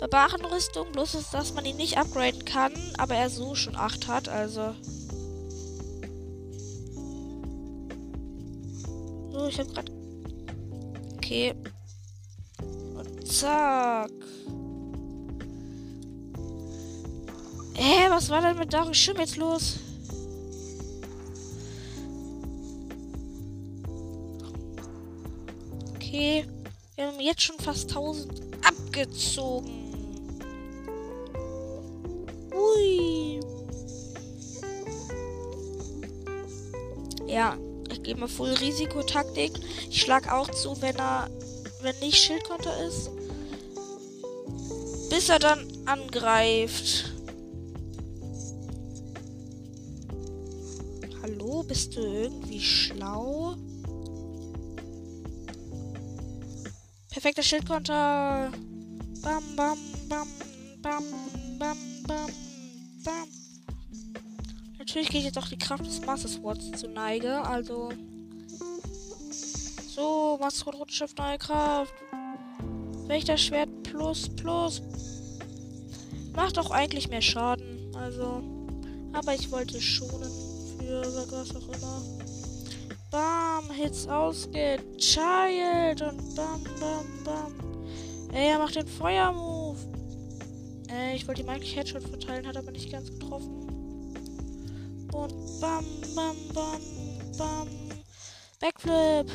Barbarenrüstung, 0.01 0.91
bloß 0.91 1.17
ist, 1.17 1.35
dass 1.35 1.53
man 1.53 1.67
ihn 1.67 1.77
nicht 1.77 1.99
upgraden 1.99 2.47
kann, 2.47 2.73
aber 2.97 3.15
er 3.15 3.29
so 3.29 3.55
schon 3.55 3.77
8 3.77 4.09
hat, 4.09 4.31
also. 4.31 4.75
So, 9.33 9.47
ich 9.49 9.59
habe 9.59 9.71
gerade. 9.71 9.93
Okay. 11.19 11.55
Zack. 13.33 14.11
Hä, 17.75 18.11
was 18.11 18.29
war 18.29 18.43
denn 18.43 18.59
mit 18.59 18.75
Darius 18.75 18.99
Schirm 18.99 19.17
jetzt 19.19 19.37
los? 19.37 19.79
Okay. 25.95 26.45
Wir 26.95 27.07
haben 27.07 27.21
jetzt 27.21 27.41
schon 27.41 27.59
fast 27.59 27.89
1000 27.89 28.43
abgezogen. 28.67 30.39
Ui. 32.55 33.41
Ja, 37.27 37.57
ich 37.91 38.03
gehe 38.03 38.15
mal 38.15 38.29
voll 38.29 38.51
Risikotaktik. 38.51 39.53
Ich 39.89 40.03
schlag 40.03 40.31
auch 40.31 40.51
zu, 40.51 40.81
wenn 40.83 40.97
er, 40.97 41.31
wenn 41.81 41.99
nicht 42.01 42.19
Schildkonter 42.19 42.87
ist. 42.87 43.11
Bis 45.13 45.29
er 45.29 45.39
dann 45.39 45.71
angreift. 45.85 47.13
Hallo, 51.21 51.63
bist 51.65 51.95
du 51.95 52.01
irgendwie 52.01 52.59
schlau? 52.59 53.55
Perfekter 57.11 57.43
Schildkonter. 57.43 58.51
Bam, 59.21 59.43
bam, 59.55 59.79
bam, 60.09 60.29
bam, 60.81 61.05
bam, 61.59 61.77
bam, 62.07 62.29
bam. 63.05 63.29
Natürlich 64.79 65.11
geht 65.11 65.25
jetzt 65.25 65.37
auch 65.37 65.49
die 65.49 65.59
Kraft 65.59 65.85
des 65.85 66.01
Master 66.01 66.29
Swords 66.29 66.71
zu 66.81 66.89
Neige. 66.89 67.39
Also. 67.43 67.91
So, 69.95 70.39
Master 70.41 70.61
Sword 70.61 70.77
Rutschiff, 70.77 71.15
neue 71.19 71.37
Kraft. 71.37 71.93
Wächterschwert 73.09 73.69
plus, 74.03 74.29
plus. 74.31 74.83
Macht 76.35 76.59
auch 76.59 76.71
eigentlich 76.71 77.09
mehr 77.09 77.23
Schaden. 77.23 77.95
Also. 77.95 78.43
Aber 79.13 79.35
ich 79.35 79.51
wollte 79.51 79.81
schonen. 79.81 80.31
Für 80.79 81.03
was 81.31 81.55
auch 81.55 81.69
immer. 81.69 82.03
Bam, 83.11 83.71
Hits 83.71 84.09
ausgechillt 84.09 86.03
und 86.03 86.35
bam, 86.35 86.65
bam, 86.81 87.25
bam. 87.25 87.55
Ey, 88.33 88.49
er 88.49 88.59
macht 88.59 88.75
den 88.75 88.87
Feuermove. 88.89 89.79
Ey, 90.89 91.15
ich 91.17 91.29
wollte 91.29 91.43
ihm 91.43 91.49
eigentlich 91.49 91.77
Headshot 91.77 92.03
verteilen, 92.03 92.47
hat 92.47 92.57
aber 92.57 92.73
nicht 92.73 92.91
ganz 92.91 93.11
getroffen. 93.11 93.69
Und 95.13 95.61
bam, 95.61 95.85
bam, 96.15 96.37
bam, 96.55 96.81
bam. 97.39 97.69
Backflip. 98.61 99.31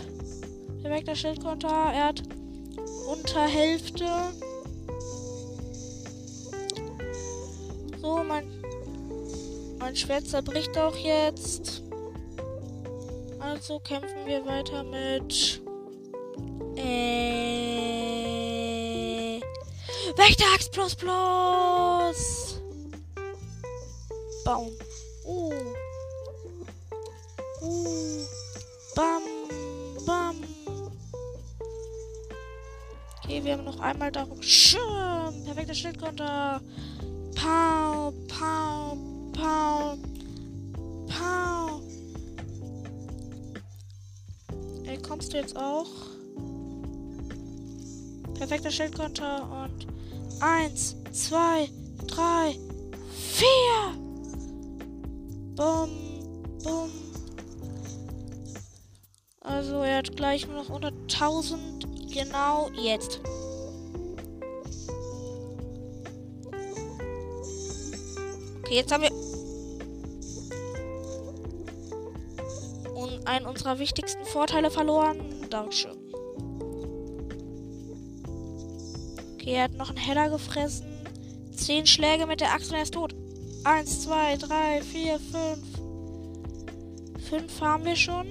Perfekter 0.81 1.15
Schildkonter. 1.15 1.67
Er 1.69 2.05
hat 2.05 2.23
unter 3.07 3.47
Hälfte. 3.47 4.05
Mein 9.87 9.95
Schwert 9.95 10.27
zerbricht 10.27 10.77
auch 10.77 10.97
jetzt. 10.97 11.81
Also 13.39 13.79
kämpfen 13.79 14.25
wir 14.25 14.45
weiter 14.45 14.83
mit. 14.83 15.61
Äh. 16.75 17.79
Wächteraxt 20.17 20.73
plus 20.73 20.93
plus! 20.93 22.61
Baum. 24.43 24.71
Uh. 25.23 25.53
Uh. 27.61 28.25
Bam. 28.93 29.21
Bam. 30.05 30.35
Okay, 33.23 33.41
wir 33.41 33.53
haben 33.53 33.63
noch 33.63 33.79
einmal 33.79 34.11
darum. 34.11 34.43
Schirm. 34.43 35.45
Perfekter 35.45 35.73
Schildkonter. 35.73 36.59
Pow, 37.35 38.13
pow, 38.27 38.97
pow, 39.37 39.97
pow. 41.07 41.81
Ey, 44.85 44.97
kommst 44.97 45.33
du 45.33 45.37
jetzt 45.37 45.55
auch? 45.55 45.87
Perfekter 48.33 48.71
Schildkonter 48.71 49.49
und 49.63 49.87
eins, 50.41 50.95
zwei, 51.11 51.69
drei, 52.07 52.57
vier. 53.11 53.97
Bum, 55.55 55.89
bum. 56.63 56.89
Also 59.41 59.81
er 59.81 59.97
hat 59.97 60.15
gleich 60.15 60.47
nur 60.47 60.63
noch 60.63 60.69
100.000. 60.69 62.13
Genau 62.13 62.69
jetzt. 62.75 63.19
Okay, 68.67 68.75
jetzt 68.75 68.91
haben 68.91 69.03
wir. 69.03 69.16
Einen 73.27 73.45
unserer 73.45 73.79
wichtigsten 73.79 74.25
Vorteile 74.25 74.71
verloren. 74.71 75.19
Dankeschön. 75.49 75.97
Okay, 79.33 79.53
er 79.53 79.63
hat 79.63 79.73
noch 79.73 79.89
einen 79.89 79.97
Heller 79.97 80.29
gefressen. 80.29 80.87
Zehn 81.55 81.85
Schläge 81.85 82.25
mit 82.25 82.41
der 82.41 82.53
Axt 82.53 82.69
und 82.69 82.77
er 82.77 82.83
ist 82.83 82.93
tot. 82.93 83.13
Eins, 83.63 84.03
zwei, 84.03 84.37
drei, 84.37 84.81
vier, 84.81 85.19
fünf. 85.19 85.67
Fünf 87.29 87.61
haben 87.61 87.83
wir 87.83 87.95
schon. 87.95 88.27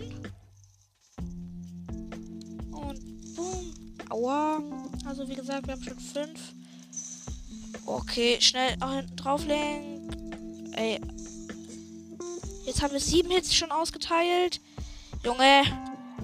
Und 2.70 3.34
boom. 3.34 3.74
Aua. 4.08 4.62
Also 5.04 5.28
wie 5.28 5.34
gesagt, 5.34 5.66
wir 5.66 5.74
haben 5.74 5.82
schon 5.82 5.98
fünf. 5.98 6.40
Okay, 7.84 8.38
schnell 8.40 8.76
auch 8.80 8.92
hinten 8.92 9.16
drauflegen. 9.16 10.72
Ey. 10.72 11.00
Jetzt 12.64 12.82
haben 12.82 12.92
wir 12.92 13.00
sieben 13.00 13.30
Hits 13.30 13.54
schon 13.54 13.70
ausgeteilt. 13.70 14.60
Junge. 15.26 15.64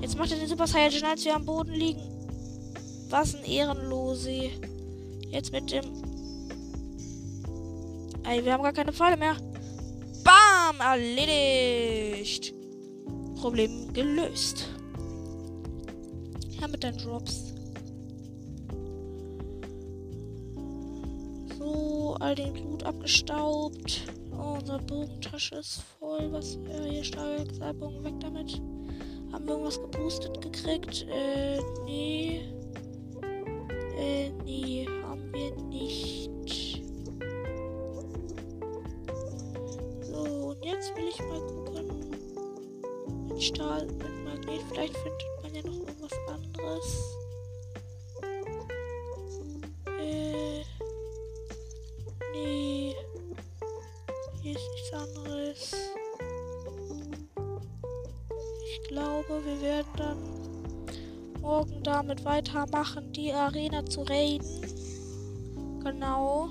Jetzt 0.00 0.16
macht 0.16 0.30
er 0.30 0.38
den 0.38 0.46
Super 0.46 0.68
Saiyan, 0.68 1.02
als 1.02 1.24
wir 1.24 1.34
am 1.34 1.44
Boden 1.44 1.72
liegen. 1.72 2.00
Was 3.10 3.34
ein 3.34 3.44
Ehrenlose. 3.44 4.50
Jetzt 5.28 5.50
mit 5.50 5.72
dem. 5.72 5.84
Ey, 8.22 8.44
wir 8.44 8.52
haben 8.52 8.62
gar 8.62 8.72
keine 8.72 8.92
Pfeile 8.92 9.16
mehr. 9.16 9.36
Bam! 10.22 10.80
Erledigt. 10.80 12.54
Problem 13.40 13.92
gelöst. 13.92 14.68
Ja, 16.60 16.68
mit 16.68 16.84
deinen 16.84 16.98
Drops. 16.98 17.54
So, 21.58 22.16
all 22.20 22.36
den 22.36 22.52
Blut 22.52 22.84
abgestaubt. 22.84 24.02
Oh, 24.30 24.58
unsere 24.60 24.78
Bogentasche 24.78 25.56
ist 25.56 25.82
voll. 25.98 26.30
Was 26.30 26.54
äh, 26.54 26.88
hier 26.88 27.02
stark 27.02 27.52
Salbogen 27.52 28.04
weg 28.04 28.14
damit. 28.20 28.62
Haben 29.32 29.46
wir 29.46 29.52
irgendwas 29.52 29.80
geboostet 29.80 30.40
gekriegt? 30.40 31.06
Äh, 31.08 31.58
nee. 31.84 32.42
Äh, 33.96 34.30
nee, 34.44 34.86
haben 35.04 35.32
wir 35.32 35.54
nicht. 35.64 36.30
So, 40.02 40.22
und 40.22 40.64
jetzt 40.64 40.94
will 40.96 41.08
ich 41.08 41.18
mal 41.20 41.40
gucken. 41.40 42.10
Mit 43.28 43.42
Stahl, 43.42 43.86
mit 43.86 44.24
Magnet, 44.24 44.62
vielleicht 44.70 44.96
findet 44.96 45.42
man 45.42 45.54
ja 45.54 45.62
noch 45.62 45.88
irgendwas 45.88 46.12
anderes. 46.28 46.52
anderes. 46.62 47.21
Damit 62.02 62.24
weitermachen, 62.24 63.12
die 63.12 63.32
Arena 63.32 63.86
zu 63.86 64.02
raiden. 64.02 64.60
Genau. 65.84 66.48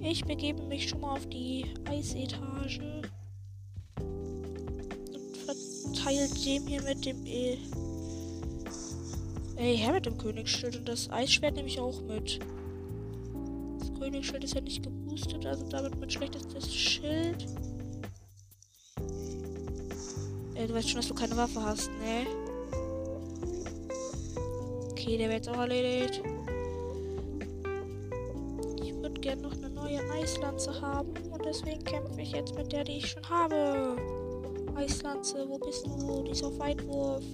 Ich 0.00 0.24
begebe 0.24 0.62
mich 0.62 0.88
schon 0.88 1.02
mal 1.02 1.12
auf 1.12 1.26
die 1.26 1.66
Eisetage. 1.86 3.02
Und 3.98 5.36
verteilt 5.36 6.46
dem 6.46 6.66
hier 6.66 6.82
mit 6.82 7.04
dem 7.04 7.26
E. 7.26 7.58
Ey, 9.56 9.76
her 9.76 9.92
mit 9.92 10.06
dem 10.06 10.16
Königsschild 10.16 10.76
und 10.76 10.88
das 10.88 11.10
Eisschwert 11.10 11.56
nehme 11.56 11.68
ich 11.68 11.78
auch 11.78 12.00
mit. 12.02 12.40
Das 13.80 13.92
Königsschild 13.98 14.44
ist 14.44 14.54
ja 14.54 14.62
nicht 14.62 14.82
geboostet, 14.82 15.44
also 15.44 15.68
damit 15.68 16.00
mit 16.00 16.10
schlechtestes 16.10 16.74
Schild. 16.74 17.46
Ey, 20.54 20.66
du 20.66 20.72
weißt 20.72 20.88
schon, 20.88 21.00
dass 21.00 21.08
du 21.08 21.14
keine 21.14 21.36
Waffe 21.36 21.62
hast, 21.62 21.90
ne? 21.98 22.39
Okay, 25.10 25.18
der 25.18 25.30
wird 25.30 25.48
auch 25.48 25.58
erledigt. 25.58 26.22
Ich 28.80 28.94
würde 28.94 29.20
gerne 29.20 29.42
noch 29.42 29.52
eine 29.54 29.68
neue 29.70 30.08
Eislanze 30.12 30.80
haben. 30.80 31.10
Und 31.32 31.44
deswegen 31.44 31.82
kämpfe 31.82 32.20
ich 32.20 32.30
jetzt 32.30 32.54
mit 32.54 32.70
der, 32.70 32.84
die 32.84 32.98
ich 32.98 33.08
schon 33.08 33.28
habe. 33.28 33.96
Eislanze, 34.76 35.48
wo 35.48 35.58
bist 35.58 35.84
du? 35.84 36.22
Die 36.22 36.30
ist 36.30 36.44
auf 36.44 36.56
Weitwurf. 36.60 37.24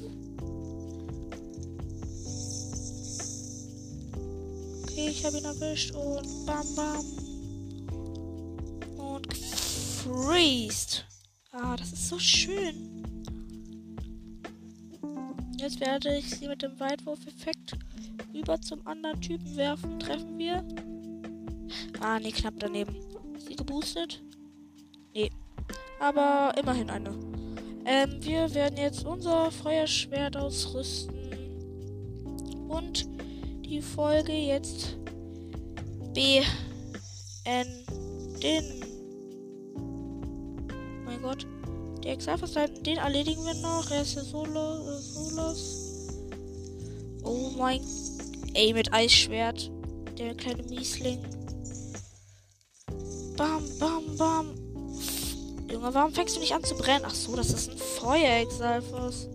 Okay, 4.85 5.09
ich 5.11 5.23
habe 5.27 5.37
ihn 5.37 5.45
erwischt 5.45 5.95
und 5.95 6.47
bam 6.47 6.75
bam. 6.77 7.05
Und 8.97 9.29
gefreezed. 9.29 11.05
Ah, 11.53 11.77
das 11.77 11.93
ist 11.93 12.09
so 12.09 12.19
schön. 12.19 12.86
Jetzt 15.67 15.81
werde 15.81 16.17
ich 16.17 16.31
sie 16.31 16.47
mit 16.47 16.63
dem 16.63 16.79
Weitwurf-Effekt 16.79 17.73
über 18.33 18.61
zum 18.61 18.87
anderen 18.87 19.21
Typen 19.21 19.57
werfen. 19.57 19.99
Treffen 19.99 20.39
wir? 20.39 20.65
Ah, 21.99 22.21
nee, 22.21 22.31
knapp 22.31 22.55
daneben. 22.61 22.95
Ist 23.37 23.49
sie 23.49 23.57
geboostet? 23.57 24.23
Nee. 25.13 25.29
Aber 25.99 26.55
immerhin 26.57 26.89
eine. 26.89 27.11
Ähm, 27.85 28.17
wir 28.21 28.55
werden 28.55 28.79
jetzt 28.79 29.05
unser 29.05 29.51
Feuerschwert 29.51 30.37
ausrüsten. 30.37 31.17
Und 32.69 33.09
die 33.65 33.83
Folge 33.83 34.35
jetzt 34.35 34.97
beenden. 36.15 36.47
Mein 41.05 41.21
Gott. 41.23 41.45
Die 42.05 42.11
Exalversalten, 42.11 42.85
den 42.85 42.99
erledigen 42.99 43.45
wir 43.45 43.55
noch. 43.55 43.91
Er 43.91 44.03
ist 44.03 44.15
ja 44.15 44.23
solo, 44.23 44.96
solos. 45.37 46.09
Oh 47.23 47.51
mein. 47.57 47.81
Ey, 48.55 48.73
mit 48.73 48.93
Eisschwert. 48.93 49.71
Der 50.19 50.35
kleine 50.35 50.63
Miesling. 50.65 51.23
Bam, 53.37 53.63
bam, 53.79 54.17
bam. 54.17 54.55
Junge, 55.71 55.93
warum 55.93 56.13
fängst 56.13 56.37
du 56.37 56.41
nicht 56.41 56.55
an 56.55 56.65
zu 56.65 56.75
brennen? 56.75 57.05
Ach 57.07 57.15
so, 57.15 57.37
das 57.37 57.51
ist 57.51 57.71
ein 57.71 57.77
Feuer-Exalfos. 57.77 59.29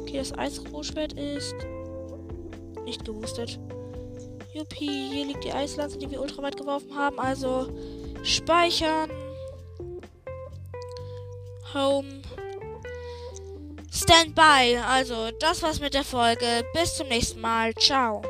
Okay, 0.00 0.18
das 0.18 0.36
Eisrohschwert 0.36 1.12
ist 1.12 1.54
nicht 2.84 3.04
geboostet. 3.04 3.60
Juppie, 4.52 5.10
hier 5.12 5.26
liegt 5.26 5.44
die 5.44 5.52
Eislanze, 5.52 5.98
die 5.98 6.10
wir 6.10 6.20
ultraweit 6.20 6.56
geworfen 6.56 6.96
haben. 6.96 7.18
Also 7.20 7.68
speichern. 8.24 9.10
Home. 11.74 12.21
Standby. 14.12 14.76
Also, 14.86 15.30
das 15.40 15.62
war's 15.62 15.80
mit 15.80 15.94
der 15.94 16.04
Folge. 16.04 16.66
Bis 16.74 16.96
zum 16.96 17.08
nächsten 17.08 17.40
Mal. 17.40 17.72
Ciao. 17.76 18.20